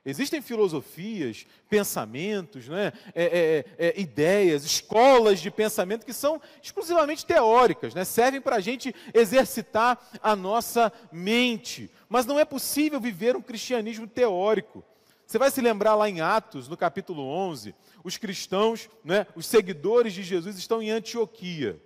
Existem 0.08 0.40
filosofias, 0.40 1.44
pensamentos, 1.68 2.68
né? 2.68 2.92
É, 3.12 3.64
é, 3.78 3.88
é, 3.88 4.00
ideias, 4.00 4.64
escolas 4.64 5.40
de 5.40 5.50
pensamento 5.50 6.06
que 6.06 6.12
são 6.12 6.40
exclusivamente 6.62 7.26
teóricas, 7.26 7.92
né? 7.92 8.04
servem 8.04 8.40
para 8.40 8.54
a 8.54 8.60
gente 8.60 8.94
exercitar 9.12 9.98
a 10.22 10.36
nossa 10.36 10.92
mente. 11.10 11.90
Mas 12.08 12.24
não 12.24 12.38
é 12.38 12.44
possível 12.44 13.00
viver 13.00 13.34
um 13.34 13.42
cristianismo 13.42 14.06
teórico. 14.06 14.84
Você 15.26 15.38
vai 15.38 15.50
se 15.50 15.60
lembrar 15.60 15.96
lá 15.96 16.08
em 16.08 16.20
Atos, 16.20 16.68
no 16.68 16.76
capítulo 16.76 17.26
11, 17.26 17.74
os 18.04 18.16
cristãos, 18.16 18.88
né, 19.04 19.26
os 19.34 19.44
seguidores 19.44 20.12
de 20.12 20.22
Jesus 20.22 20.56
estão 20.56 20.80
em 20.80 20.92
Antioquia. 20.92 21.82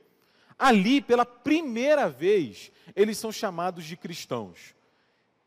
Ali, 0.59 1.01
pela 1.01 1.25
primeira 1.25 2.07
vez, 2.07 2.71
eles 2.95 3.17
são 3.17 3.33
chamados 3.33 3.87
de 3.87 3.97
cristãos. 3.97 4.75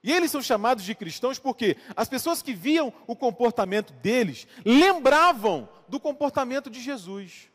E 0.03 0.11
eles 0.11 0.29
são 0.29 0.41
chamados 0.41 0.83
de 0.83 0.93
cristãos 0.93 1.39
porque 1.39 1.77
as 1.95 2.09
pessoas 2.09 2.41
que 2.41 2.53
viam 2.53 2.91
o 3.07 3.15
comportamento 3.15 3.93
deles 3.93 4.45
lembravam 4.65 5.69
do 5.87 5.99
comportamento 5.99 6.69
de 6.69 6.81
Jesus. 6.81 7.49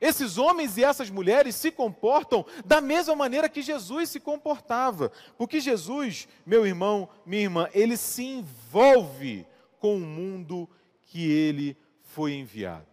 Esses 0.00 0.38
homens 0.38 0.78
e 0.78 0.84
essas 0.84 1.10
mulheres 1.10 1.56
se 1.56 1.72
comportam 1.72 2.46
da 2.64 2.80
mesma 2.80 3.16
maneira 3.16 3.48
que 3.48 3.60
Jesus 3.60 4.10
se 4.10 4.20
comportava. 4.20 5.10
Porque 5.36 5.58
Jesus, 5.58 6.28
meu 6.46 6.64
irmão, 6.64 7.08
minha 7.26 7.42
irmã, 7.42 7.68
ele 7.74 7.96
se 7.96 8.24
envolve 8.24 9.44
com 9.80 9.96
o 9.96 10.00
mundo 10.00 10.70
que 11.06 11.28
ele 11.28 11.76
foi 12.02 12.34
enviado. 12.34 12.86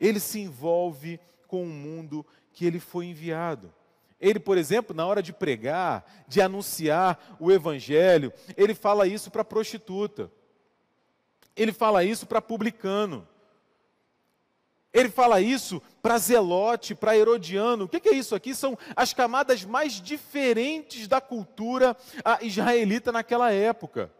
Ele 0.00 0.20
se 0.20 0.40
envolve 0.40 1.20
com 1.46 1.62
o 1.64 1.66
mundo 1.66 2.24
que 2.52 2.64
ele 2.64 2.80
foi 2.80 3.06
enviado. 3.06 3.72
Ele, 4.20 4.38
por 4.38 4.56
exemplo, 4.56 4.96
na 4.96 5.06
hora 5.06 5.22
de 5.22 5.32
pregar, 5.32 6.24
de 6.26 6.40
anunciar 6.40 7.36
o 7.38 7.52
evangelho, 7.52 8.32
ele 8.56 8.74
fala 8.74 9.06
isso 9.06 9.30
para 9.30 9.44
prostituta. 9.44 10.30
Ele 11.54 11.72
fala 11.72 12.02
isso 12.02 12.26
para 12.26 12.40
publicano. 12.40 13.26
Ele 14.92 15.10
fala 15.10 15.42
isso 15.42 15.82
para 16.00 16.16
zelote, 16.16 16.94
para 16.94 17.16
herodiano. 17.16 17.84
O 17.84 17.88
que 17.88 18.08
é 18.08 18.14
isso 18.14 18.34
aqui? 18.34 18.54
São 18.54 18.78
as 18.94 19.12
camadas 19.12 19.62
mais 19.62 20.00
diferentes 20.00 21.06
da 21.06 21.20
cultura 21.20 21.94
israelita 22.40 23.12
naquela 23.12 23.52
época. 23.52 24.10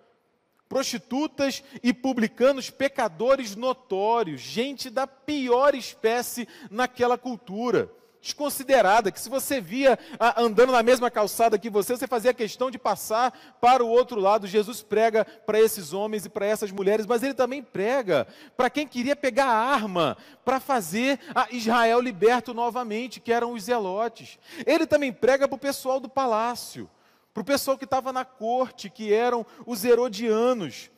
Prostitutas 0.68 1.64
e 1.82 1.94
publicanos, 1.94 2.68
pecadores 2.68 3.56
notórios, 3.56 4.40
gente 4.42 4.90
da 4.90 5.06
pior 5.06 5.74
espécie 5.74 6.46
naquela 6.70 7.16
cultura 7.16 7.90
desconsiderada, 8.26 9.12
que 9.12 9.20
se 9.20 9.28
você 9.28 9.60
via 9.60 9.96
ah, 10.18 10.42
andando 10.42 10.72
na 10.72 10.82
mesma 10.82 11.10
calçada 11.10 11.58
que 11.58 11.70
você, 11.70 11.96
você 11.96 12.08
fazia 12.08 12.34
questão 12.34 12.70
de 12.72 12.78
passar 12.78 13.56
para 13.60 13.84
o 13.84 13.88
outro 13.88 14.20
lado. 14.20 14.48
Jesus 14.48 14.82
prega 14.82 15.24
para 15.24 15.60
esses 15.60 15.92
homens 15.92 16.26
e 16.26 16.28
para 16.28 16.44
essas 16.44 16.72
mulheres, 16.72 17.06
mas 17.06 17.22
ele 17.22 17.34
também 17.34 17.62
prega 17.62 18.26
para 18.56 18.68
quem 18.68 18.86
queria 18.86 19.14
pegar 19.14 19.46
a 19.46 19.74
arma 19.74 20.16
para 20.44 20.58
fazer 20.58 21.20
a 21.34 21.46
Israel 21.52 22.00
liberto 22.00 22.52
novamente, 22.52 23.20
que 23.20 23.32
eram 23.32 23.52
os 23.52 23.64
zelotes. 23.64 24.38
Ele 24.66 24.86
também 24.86 25.12
prega 25.12 25.46
para 25.46 25.56
o 25.56 25.58
pessoal 25.58 26.00
do 26.00 26.08
palácio, 26.08 26.90
para 27.32 27.42
o 27.42 27.44
pessoal 27.44 27.78
que 27.78 27.84
estava 27.84 28.12
na 28.12 28.24
corte, 28.24 28.90
que 28.90 29.12
eram 29.12 29.46
os 29.64 29.84
herodianos. 29.84 30.90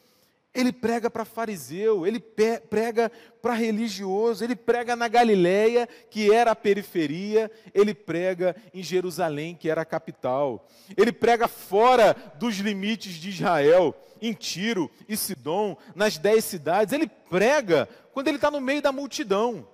Ele 0.58 0.72
prega 0.72 1.08
para 1.08 1.24
fariseu, 1.24 2.04
ele 2.04 2.18
prega 2.18 3.12
para 3.40 3.54
religioso, 3.54 4.42
ele 4.42 4.56
prega 4.56 4.96
na 4.96 5.06
Galiléia, 5.06 5.88
que 6.10 6.32
era 6.32 6.50
a 6.50 6.56
periferia, 6.56 7.48
ele 7.72 7.94
prega 7.94 8.56
em 8.74 8.82
Jerusalém, 8.82 9.54
que 9.54 9.70
era 9.70 9.82
a 9.82 9.84
capital. 9.84 10.66
Ele 10.96 11.12
prega 11.12 11.46
fora 11.46 12.12
dos 12.40 12.56
limites 12.56 13.12
de 13.12 13.28
Israel, 13.28 13.94
em 14.20 14.32
Tiro 14.32 14.90
e 15.08 15.16
Sidom, 15.16 15.76
nas 15.94 16.18
dez 16.18 16.44
cidades. 16.44 16.92
Ele 16.92 17.06
prega 17.06 17.88
quando 18.12 18.26
ele 18.26 18.38
está 18.38 18.50
no 18.50 18.60
meio 18.60 18.82
da 18.82 18.90
multidão. 18.90 19.64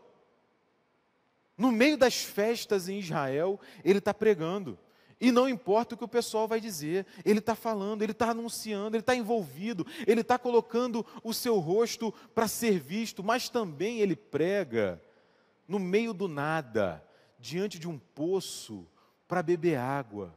No 1.57 1.73
meio 1.73 1.97
das 1.97 2.17
festas 2.17 2.91
em 2.91 2.99
Israel, 2.99 3.59
ele 3.83 4.01
está 4.01 4.13
pregando. 4.13 4.79
E 5.21 5.31
não 5.31 5.49
importa 5.49 5.95
o 5.95 5.99
que 5.99 6.05
o 6.05 6.09
pessoal 6.09 6.49
vai 6.49 6.61
dizer, 6.61 7.07
ele 7.25 7.39
está 7.39 7.55
falando, 7.55 8.03
ele 8.03 8.13
está 8.13 8.31
anunciando, 8.31 8.97
ele 8.97 9.03
está 9.03 9.15
envolvido, 9.15 9.87
ele 10.07 10.21
está 10.21 10.39
colocando 10.39 11.05
o 11.23 11.33
seu 11.33 11.59
rosto 11.59 12.13
para 12.35 12.49
ser 12.49 12.79
visto, 12.79 13.23
mas 13.23 13.49
também 13.49 14.01
ele 14.01 14.17
prega 14.17 15.01
no 15.67 15.79
meio 15.79 16.13
do 16.13 16.29
nada, 16.29 17.03
diante 17.39 17.79
de 17.79 17.89
um 17.89 17.99
poço, 17.99 18.87
para 19.27 19.43
beber 19.43 19.77
água. 19.77 20.35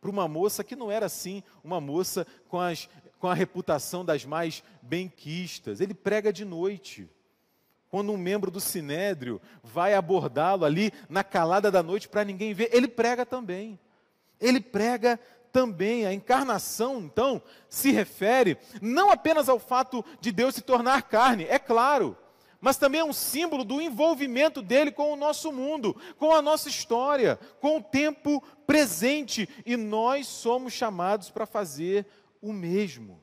Para 0.00 0.10
uma 0.10 0.28
moça 0.28 0.64
que 0.64 0.76
não 0.76 0.90
era 0.90 1.06
assim, 1.06 1.42
uma 1.62 1.80
moça 1.80 2.26
com, 2.48 2.60
as, 2.60 2.88
com 3.18 3.28
a 3.28 3.34
reputação 3.34 4.04
das 4.04 4.24
mais 4.24 4.62
benquistas. 4.82 5.80
Ele 5.80 5.94
prega 5.94 6.32
de 6.32 6.44
noite. 6.44 7.08
Quando 7.88 8.12
um 8.12 8.18
membro 8.18 8.50
do 8.50 8.60
sinédrio 8.60 9.40
vai 9.62 9.94
abordá-lo 9.94 10.64
ali 10.64 10.92
na 11.08 11.22
calada 11.22 11.70
da 11.70 11.82
noite 11.82 12.08
para 12.08 12.24
ninguém 12.24 12.52
ver, 12.52 12.68
ele 12.72 12.88
prega 12.88 13.24
também. 13.24 13.78
Ele 14.40 14.60
prega 14.60 15.18
também. 15.52 16.04
A 16.04 16.12
encarnação, 16.12 16.98
então, 16.98 17.40
se 17.68 17.92
refere 17.92 18.58
não 18.82 19.10
apenas 19.10 19.48
ao 19.48 19.58
fato 19.58 20.04
de 20.20 20.32
Deus 20.32 20.56
se 20.56 20.62
tornar 20.62 21.02
carne, 21.02 21.44
é 21.44 21.58
claro, 21.58 22.18
mas 22.60 22.78
também 22.78 23.02
é 23.02 23.04
um 23.04 23.12
símbolo 23.12 23.62
do 23.62 23.80
envolvimento 23.80 24.62
dele 24.62 24.90
com 24.90 25.12
o 25.12 25.16
nosso 25.16 25.52
mundo, 25.52 25.94
com 26.18 26.32
a 26.32 26.40
nossa 26.40 26.66
história, 26.66 27.38
com 27.60 27.76
o 27.76 27.82
tempo 27.82 28.42
presente. 28.66 29.46
E 29.66 29.76
nós 29.76 30.26
somos 30.26 30.72
chamados 30.72 31.30
para 31.30 31.44
fazer 31.44 32.06
o 32.40 32.54
mesmo. 32.54 33.22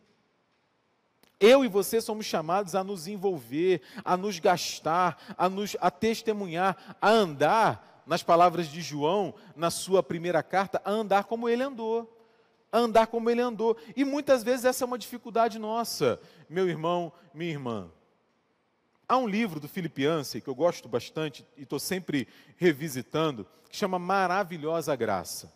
Eu 1.40 1.66
e 1.66 1.68
você 1.68 2.00
somos 2.00 2.28
chamados 2.28 2.76
a 2.76 2.84
nos 2.84 3.08
envolver, 3.08 3.82
a 4.06 4.16
nos 4.16 4.38
gastar, 4.38 5.18
a 5.36 5.50
nos 5.50 5.76
a 5.82 5.90
testemunhar, 5.90 6.96
a 7.02 7.10
andar, 7.10 7.91
nas 8.12 8.22
palavras 8.22 8.68
de 8.68 8.82
João, 8.82 9.34
na 9.56 9.72
sua 9.72 10.04
primeira 10.04 10.44
carta, 10.44 10.82
a 10.84 10.92
andar 10.92 11.24
como 11.24 11.48
ele 11.48 11.64
andou. 11.64 12.14
A 12.70 12.78
andar 12.78 13.08
como 13.08 13.30
ele 13.30 13.40
andou. 13.40 13.78
E 13.96 14.04
muitas 14.04 14.44
vezes 14.44 14.66
essa 14.66 14.84
é 14.84 14.86
uma 14.86 14.98
dificuldade 14.98 15.58
nossa, 15.58 16.20
meu 16.50 16.68
irmão, 16.68 17.14
minha 17.34 17.52
irmã. 17.52 17.90
Há 19.08 19.16
um 19.16 19.26
livro 19.26 19.62
do 19.62 19.68
Philip 19.70 20.04
Yancey 20.04 20.42
que 20.42 20.50
eu 20.50 20.54
gosto 20.54 20.90
bastante 20.90 21.48
e 21.56 21.64
estou 21.64 21.80
sempre 21.80 22.28
revisitando, 22.58 23.48
que 23.70 23.78
chama 23.78 23.98
Maravilhosa 23.98 24.94
Graça, 24.94 25.50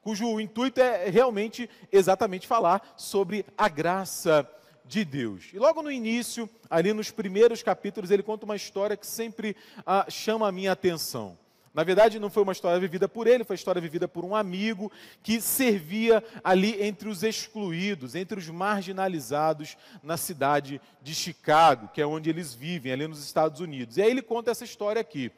cujo 0.00 0.40
intuito 0.40 0.80
é 0.80 1.10
realmente 1.10 1.68
exatamente 1.92 2.46
falar 2.46 2.94
sobre 2.96 3.44
a 3.56 3.68
graça 3.68 4.50
de 4.86 5.04
Deus. 5.04 5.50
E 5.52 5.58
logo 5.58 5.82
no 5.82 5.92
início, 5.92 6.48
ali 6.70 6.94
nos 6.94 7.10
primeiros 7.10 7.62
capítulos, 7.62 8.10
ele 8.10 8.22
conta 8.22 8.46
uma 8.46 8.56
história 8.56 8.96
que 8.96 9.06
sempre 9.06 9.54
ah, 9.84 10.06
chama 10.08 10.48
a 10.48 10.52
minha 10.52 10.72
atenção. 10.72 11.41
Na 11.74 11.82
verdade, 11.84 12.18
não 12.18 12.28
foi 12.28 12.42
uma 12.42 12.52
história 12.52 12.78
vivida 12.78 13.08
por 13.08 13.26
ele, 13.26 13.44
foi 13.44 13.54
uma 13.54 13.58
história 13.58 13.80
vivida 13.80 14.06
por 14.06 14.24
um 14.24 14.36
amigo 14.36 14.92
que 15.22 15.40
servia 15.40 16.22
ali 16.44 16.82
entre 16.82 17.08
os 17.08 17.22
excluídos, 17.22 18.14
entre 18.14 18.38
os 18.38 18.48
marginalizados 18.48 19.76
na 20.02 20.18
cidade 20.18 20.80
de 21.00 21.14
Chicago, 21.14 21.88
que 21.88 22.02
é 22.02 22.06
onde 22.06 22.28
eles 22.28 22.52
vivem, 22.52 22.92
ali 22.92 23.08
nos 23.08 23.24
Estados 23.24 23.60
Unidos. 23.60 23.96
E 23.96 24.02
aí 24.02 24.10
ele 24.10 24.20
conta 24.20 24.50
essa 24.50 24.64
história 24.64 25.00
aqui. 25.00 25.32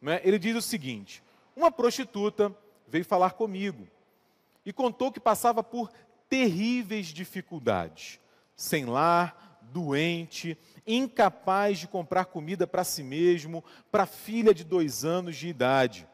Né? 0.00 0.20
Ele 0.22 0.38
diz 0.38 0.54
o 0.56 0.62
seguinte: 0.62 1.22
uma 1.56 1.72
prostituta 1.72 2.54
veio 2.86 3.04
falar 3.04 3.32
comigo 3.32 3.88
e 4.64 4.72
contou 4.72 5.10
que 5.10 5.18
passava 5.18 5.62
por 5.62 5.90
terríveis 6.28 7.08
dificuldades, 7.08 8.20
sem 8.54 8.84
lar, 8.84 9.58
doente, 9.72 10.56
incapaz 10.86 11.78
de 11.78 11.88
comprar 11.88 12.26
comida 12.26 12.66
para 12.66 12.84
si 12.84 13.02
mesmo, 13.02 13.64
para 13.90 14.04
a 14.04 14.06
filha 14.06 14.54
de 14.54 14.64
dois 14.64 15.04
anos 15.04 15.36
de 15.36 15.48
idade. 15.48 16.06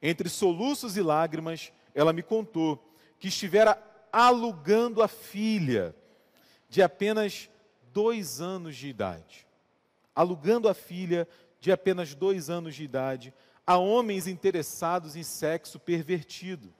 Entre 0.00 0.28
soluços 0.28 0.96
e 0.96 1.02
lágrimas, 1.02 1.72
ela 1.94 2.12
me 2.12 2.22
contou 2.22 2.82
que 3.18 3.28
estivera 3.28 3.80
alugando 4.12 5.02
a 5.02 5.08
filha 5.08 5.94
de 6.68 6.82
apenas 6.82 7.48
dois 7.92 8.40
anos 8.40 8.76
de 8.76 8.88
idade. 8.88 9.46
Alugando 10.14 10.68
a 10.68 10.74
filha 10.74 11.28
de 11.60 11.70
apenas 11.70 12.14
dois 12.14 12.50
anos 12.50 12.74
de 12.74 12.84
idade 12.84 13.32
a 13.66 13.76
homens 13.76 14.26
interessados 14.26 15.14
em 15.14 15.22
sexo 15.22 15.78
pervertido. 15.78 16.72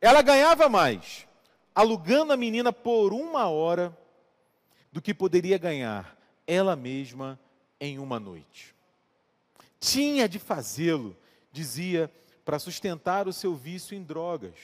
Ela 0.00 0.22
ganhava 0.22 0.68
mais 0.68 1.26
alugando 1.74 2.32
a 2.32 2.36
menina 2.36 2.72
por 2.72 3.12
uma 3.12 3.48
hora 3.48 3.96
do 4.92 5.00
que 5.00 5.14
poderia 5.14 5.56
ganhar 5.56 6.18
ela 6.46 6.76
mesma 6.76 7.40
em 7.80 7.98
uma 7.98 8.20
noite. 8.20 8.74
Tinha 9.80 10.28
de 10.28 10.38
fazê-lo, 10.38 11.16
dizia, 11.50 12.12
para 12.44 12.58
sustentar 12.58 13.26
o 13.26 13.32
seu 13.32 13.54
vício 13.54 13.96
em 13.96 14.02
drogas. 14.02 14.54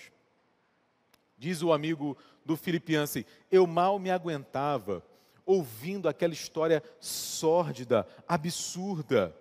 Diz 1.36 1.62
o 1.62 1.72
amigo 1.72 2.16
do 2.44 2.56
Filipianse, 2.56 3.26
eu 3.50 3.66
mal 3.66 3.98
me 3.98 4.10
aguentava 4.10 5.02
ouvindo 5.46 6.08
aquela 6.08 6.32
história 6.32 6.82
sórdida, 7.00 8.06
absurda. 8.26 9.34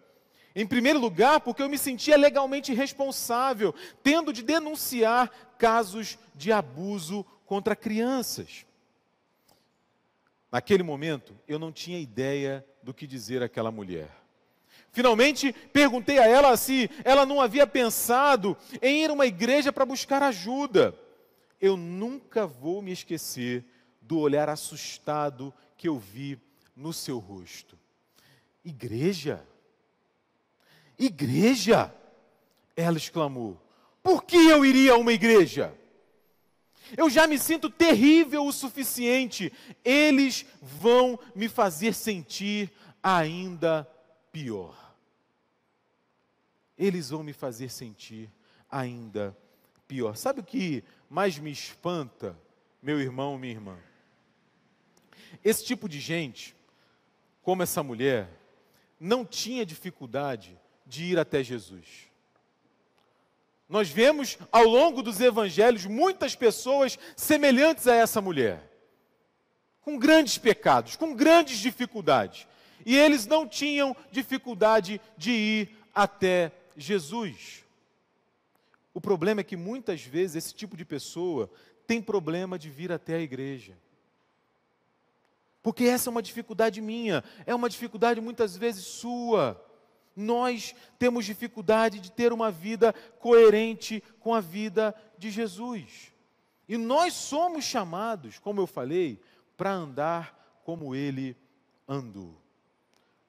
Em 0.55 0.65
primeiro 0.65 0.99
lugar, 0.99 1.41
porque 1.41 1.61
eu 1.61 1.69
me 1.69 1.77
sentia 1.77 2.15
legalmente 2.17 2.73
responsável, 2.73 3.75
tendo 4.01 4.31
de 4.31 4.41
denunciar 4.41 5.29
casos 5.57 6.17
de 6.33 6.51
abuso 6.51 7.25
contra 7.45 7.75
crianças. 7.75 8.66
Naquele 10.51 10.83
momento, 10.83 11.37
eu 11.47 11.59
não 11.59 11.71
tinha 11.71 11.99
ideia 11.99 12.65
do 12.81 12.93
que 12.93 13.05
dizer 13.05 13.43
àquela 13.43 13.71
mulher. 13.71 14.09
Finalmente, 14.91 15.53
perguntei 15.73 16.17
a 16.17 16.27
ela 16.27 16.55
se 16.55 16.89
ela 17.03 17.25
não 17.25 17.41
havia 17.41 17.67
pensado 17.67 18.57
em 18.81 19.03
ir 19.03 19.09
a 19.09 19.13
uma 19.13 19.25
igreja 19.25 19.71
para 19.71 19.85
buscar 19.85 20.23
ajuda. 20.23 20.97
Eu 21.59 21.75
nunca 21.75 22.47
vou 22.47 22.81
me 22.81 22.91
esquecer 22.91 23.65
do 24.01 24.19
olhar 24.19 24.49
assustado 24.49 25.53
que 25.75 25.87
eu 25.87 25.99
vi 25.99 26.39
no 26.75 26.93
seu 26.93 27.19
rosto. 27.19 27.77
Igreja? 28.63 29.45
Igreja? 30.97 31.93
Ela 32.75 32.97
exclamou. 32.97 33.61
Por 34.01 34.23
que 34.23 34.37
eu 34.37 34.63
iria 34.63 34.93
a 34.93 34.97
uma 34.97 35.11
igreja? 35.11 35.73
Eu 36.95 37.09
já 37.09 37.27
me 37.27 37.37
sinto 37.37 37.69
terrível 37.69 38.45
o 38.45 38.53
suficiente. 38.53 39.51
Eles 39.83 40.45
vão 40.61 41.19
me 41.35 41.49
fazer 41.49 41.93
sentir 41.93 42.71
ainda 43.01 43.89
pior. 44.31 44.95
Eles 46.77 47.09
vão 47.09 47.23
me 47.23 47.33
fazer 47.33 47.69
sentir 47.69 48.29
ainda 48.69 49.35
pior. 49.87 50.15
Sabe 50.15 50.41
o 50.41 50.43
que 50.43 50.83
mais 51.09 51.39
me 51.39 51.51
espanta, 51.51 52.37
meu 52.81 52.99
irmão, 52.99 53.37
minha 53.37 53.53
irmã? 53.53 53.77
Esse 55.43 55.65
tipo 55.65 55.89
de 55.89 55.99
gente, 55.99 56.55
como 57.41 57.63
essa 57.63 57.81
mulher, 57.81 58.29
não 58.99 59.25
tinha 59.25 59.65
dificuldade 59.65 60.57
de 60.85 61.03
ir 61.05 61.19
até 61.19 61.43
Jesus. 61.43 62.06
Nós 63.69 63.89
vemos 63.89 64.37
ao 64.51 64.63
longo 64.63 65.03
dos 65.03 65.19
evangelhos 65.19 65.85
muitas 65.85 66.35
pessoas 66.35 66.97
semelhantes 67.15 67.87
a 67.87 67.95
essa 67.95 68.21
mulher, 68.21 68.71
com 69.81 69.97
grandes 69.97 70.37
pecados, 70.37 70.95
com 70.95 71.13
grandes 71.13 71.59
dificuldades. 71.59 72.47
E 72.85 72.95
eles 72.95 73.25
não 73.25 73.47
tinham 73.47 73.95
dificuldade 74.11 75.01
de 75.17 75.31
ir 75.31 75.69
até 75.93 76.51
Jesus. 76.77 77.65
O 78.93 79.01
problema 79.01 79.41
é 79.41 79.43
que 79.43 79.57
muitas 79.57 80.01
vezes 80.01 80.37
esse 80.37 80.55
tipo 80.55 80.77
de 80.77 80.85
pessoa 80.85 81.51
tem 81.85 82.01
problema 82.01 82.57
de 82.57 82.69
vir 82.69 82.91
até 82.91 83.15
a 83.15 83.21
igreja. 83.21 83.77
Porque 85.61 85.83
essa 85.83 86.09
é 86.09 86.11
uma 86.11 86.23
dificuldade 86.23 86.79
minha, 86.79 87.23
é 87.45 87.53
uma 87.53 87.69
dificuldade 87.69 88.21
muitas 88.21 88.55
vezes 88.55 88.85
sua 88.85 89.61
nós 90.17 90.75
temos 90.97 91.25
dificuldade 91.25 91.99
de 91.99 92.11
ter 92.11 92.33
uma 92.33 92.49
vida 92.49 92.91
coerente 93.19 94.03
com 94.19 94.33
a 94.33 94.41
vida 94.41 94.95
de 95.17 95.29
Jesus. 95.29 96.11
E 96.67 96.75
nós 96.75 97.13
somos 97.13 97.63
chamados, 97.63 98.39
como 98.39 98.59
eu 98.59 98.67
falei, 98.67 99.21
para 99.55 99.71
andar 99.71 100.59
como 100.63 100.95
ele 100.95 101.37
andou. 101.87 102.41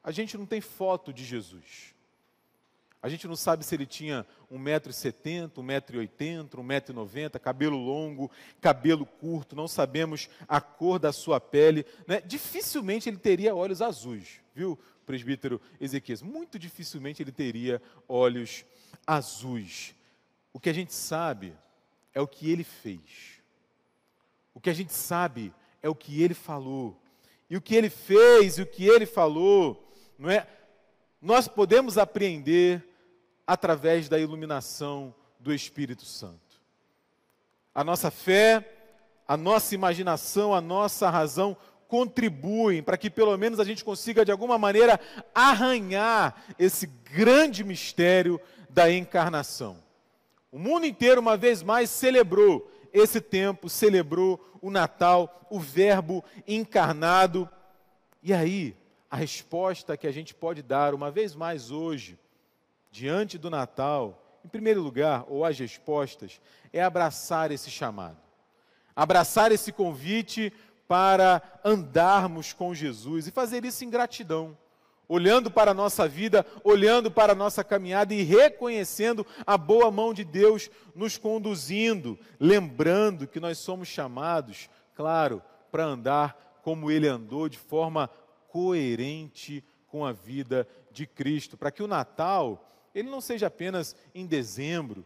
A 0.03 0.11
gente 0.11 0.37
não 0.39 0.47
tem 0.47 0.61
foto 0.61 1.13
de 1.13 1.25
Jesus. 1.25 1.95
A 3.01 3.09
gente 3.09 3.29
não 3.29 3.37
sabe 3.37 3.65
se 3.65 3.75
ele 3.75 3.87
tinha 3.87 4.27
1,70m, 4.53 5.51
1,80m, 5.51 6.49
1,90m, 6.49 7.39
cabelo 7.39 7.77
longo, 7.77 8.31
cabelo 8.61 9.07
curto, 9.07 9.55
não 9.55 9.69
sabemos 9.69 10.29
a 10.49 10.61
cor 10.61 10.99
da 10.99 11.13
sua 11.13 11.41
pele. 11.41 11.87
Né? 12.07 12.21
Dificilmente 12.21 13.09
ele 13.09 13.19
teria 13.19 13.55
olhos 13.55 13.81
azuis, 13.81 14.41
viu, 14.53 14.77
presbítero 15.07 15.61
Ezequias? 15.81 16.23
Muito 16.23 16.59
dificilmente 16.59 17.23
ele 17.23 17.31
teria 17.33 17.81
olhos 18.09 18.65
azuis. 19.07 19.95
O 20.53 20.59
que 20.59 20.69
a 20.69 20.75
gente 20.75 20.93
sabe 20.93 21.55
é 22.13 22.21
o 22.21 22.27
que 22.27 22.51
ele 22.51 22.65
fez. 22.65 23.39
O 24.53 24.61
que 24.61 24.71
a 24.71 24.75
gente 24.75 24.93
sabe 24.93 25.53
é 25.81 25.89
o 25.89 25.95
que 25.95 26.21
ele 26.21 26.35
falou. 26.35 27.01
E 27.49 27.57
o 27.57 27.61
que 27.61 27.77
ele 27.77 27.89
fez 27.89 28.59
e 28.59 28.63
o 28.63 28.67
que 28.67 28.85
ele 28.85 29.07
falou, 29.07 29.89
não 30.19 30.29
é? 30.29 30.47
Nós 31.21 31.49
podemos 31.49 31.99
apreender 31.99 32.87
através 33.47 34.09
da 34.09 34.19
iluminação 34.19 35.15
do 35.41 35.53
Espírito 35.53 36.05
Santo. 36.05 36.39
a 37.75 37.85
nossa 37.85 38.11
fé, 38.11 38.77
a 39.27 39.37
nossa 39.37 39.75
imaginação, 39.75 40.53
a 40.53 40.61
nossa 40.61 41.09
razão 41.09 41.57
contribuem 41.87 42.83
para 42.83 42.97
que 42.97 43.09
pelo 43.09 43.37
menos 43.37 43.61
a 43.61 43.65
gente 43.65 43.85
consiga 43.85 44.25
de 44.25 44.33
alguma 44.33 44.59
maneira 44.59 45.01
arranhar 45.35 46.43
esse 46.59 46.87
grande 46.87 47.63
mistério 47.65 48.41
da 48.69 48.91
encarnação. 48.91 49.79
O 50.51 50.59
mundo 50.59 50.87
inteiro, 50.87 51.21
uma 51.21 51.37
vez 51.37 51.63
mais, 51.63 51.91
celebrou 51.91 52.71
esse 52.93 53.21
tempo, 53.21 53.69
celebrou 53.69 54.41
o 54.61 54.71
Natal, 54.71 55.47
o 55.51 55.61
Verbo 55.61 56.25
encarnado. 56.47 57.49
E 58.23 58.33
aí, 58.33 58.77
a 59.11 59.17
resposta 59.17 59.97
que 59.97 60.07
a 60.07 60.13
gente 60.13 60.35
pode 60.35 60.63
dar, 60.63 60.95
uma 60.95 61.11
vez 61.11 61.35
mais 61.35 61.71
hoje, 61.71 62.19
diante 62.91 63.39
do 63.39 63.49
Natal, 63.49 64.41
em 64.45 64.49
primeiro 64.49 64.83
lugar, 64.83 65.25
ou 65.29 65.45
as 65.45 65.59
respostas, 65.59 66.41
é 66.73 66.83
abraçar 66.83 67.51
esse 67.51 67.71
chamado. 67.71 68.19
Abraçar 68.95 69.53
esse 69.53 69.73
convite 69.73 70.53
para 70.87 71.43
andarmos 71.65 72.53
com 72.53 72.75
Jesus 72.75 73.27
e 73.27 73.31
fazer 73.31 73.65
isso 73.65 73.85
em 73.85 73.91
gratidão, 73.91 74.57
olhando 75.07 75.51
para 75.51 75.71
a 75.71 75.75
nossa 75.75 76.09
vida, 76.09 76.45
olhando 76.65 77.11
para 77.11 77.33
a 77.33 77.37
nossa 77.37 77.63
caminhada 77.65 78.15
e 78.15 78.23
reconhecendo 78.23 79.27
a 79.47 79.57
boa 79.57 79.91
mão 79.91 80.13
de 80.13 80.25
Deus 80.25 80.71
nos 80.95 81.17
conduzindo, 81.17 82.19
lembrando 82.39 83.27
que 83.27 83.41
nós 83.41 83.59
somos 83.59 83.89
chamados, 83.89 84.69
claro, 84.95 85.43
para 85.71 85.85
andar 85.85 86.61
como 86.63 86.91
Ele 86.91 87.07
andou, 87.07 87.49
de 87.49 87.59
forma 87.59 88.11
coerente 88.49 89.65
com 89.87 90.05
a 90.05 90.13
vida 90.13 90.69
de 90.91 91.07
Cristo, 91.07 91.57
para 91.57 91.71
que 91.71 91.83
o 91.83 91.87
Natal 91.87 92.65
ele 92.95 93.09
não 93.09 93.21
seja 93.21 93.47
apenas 93.47 93.95
em 94.15 94.27
dezembro, 94.27 95.05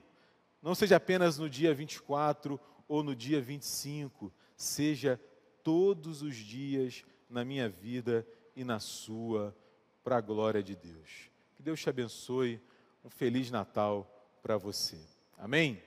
não 0.63 0.75
seja 0.75 0.97
apenas 0.97 1.37
no 1.37 1.51
dia 1.51 1.75
24 1.75 2.59
ou 2.89 3.03
no 3.03 3.15
dia 3.15 3.41
25, 3.41 4.33
seja 4.57 5.21
todos 5.63 6.23
os 6.23 6.37
dias 6.37 7.05
na 7.29 7.45
minha 7.45 7.69
vida 7.69 8.27
e 8.55 8.65
na 8.65 8.79
sua, 8.79 9.57
para 10.03 10.17
a 10.17 10.21
glória 10.21 10.63
de 10.63 10.77
Deus. 10.77 11.31
Que 11.57 11.63
Deus 11.63 11.81
te 11.81 11.89
abençoe. 11.89 12.61
Um 13.05 13.11
feliz 13.11 13.51
Natal 13.51 14.09
para 14.43 14.57
você. 14.57 14.99
Amém? 15.37 15.83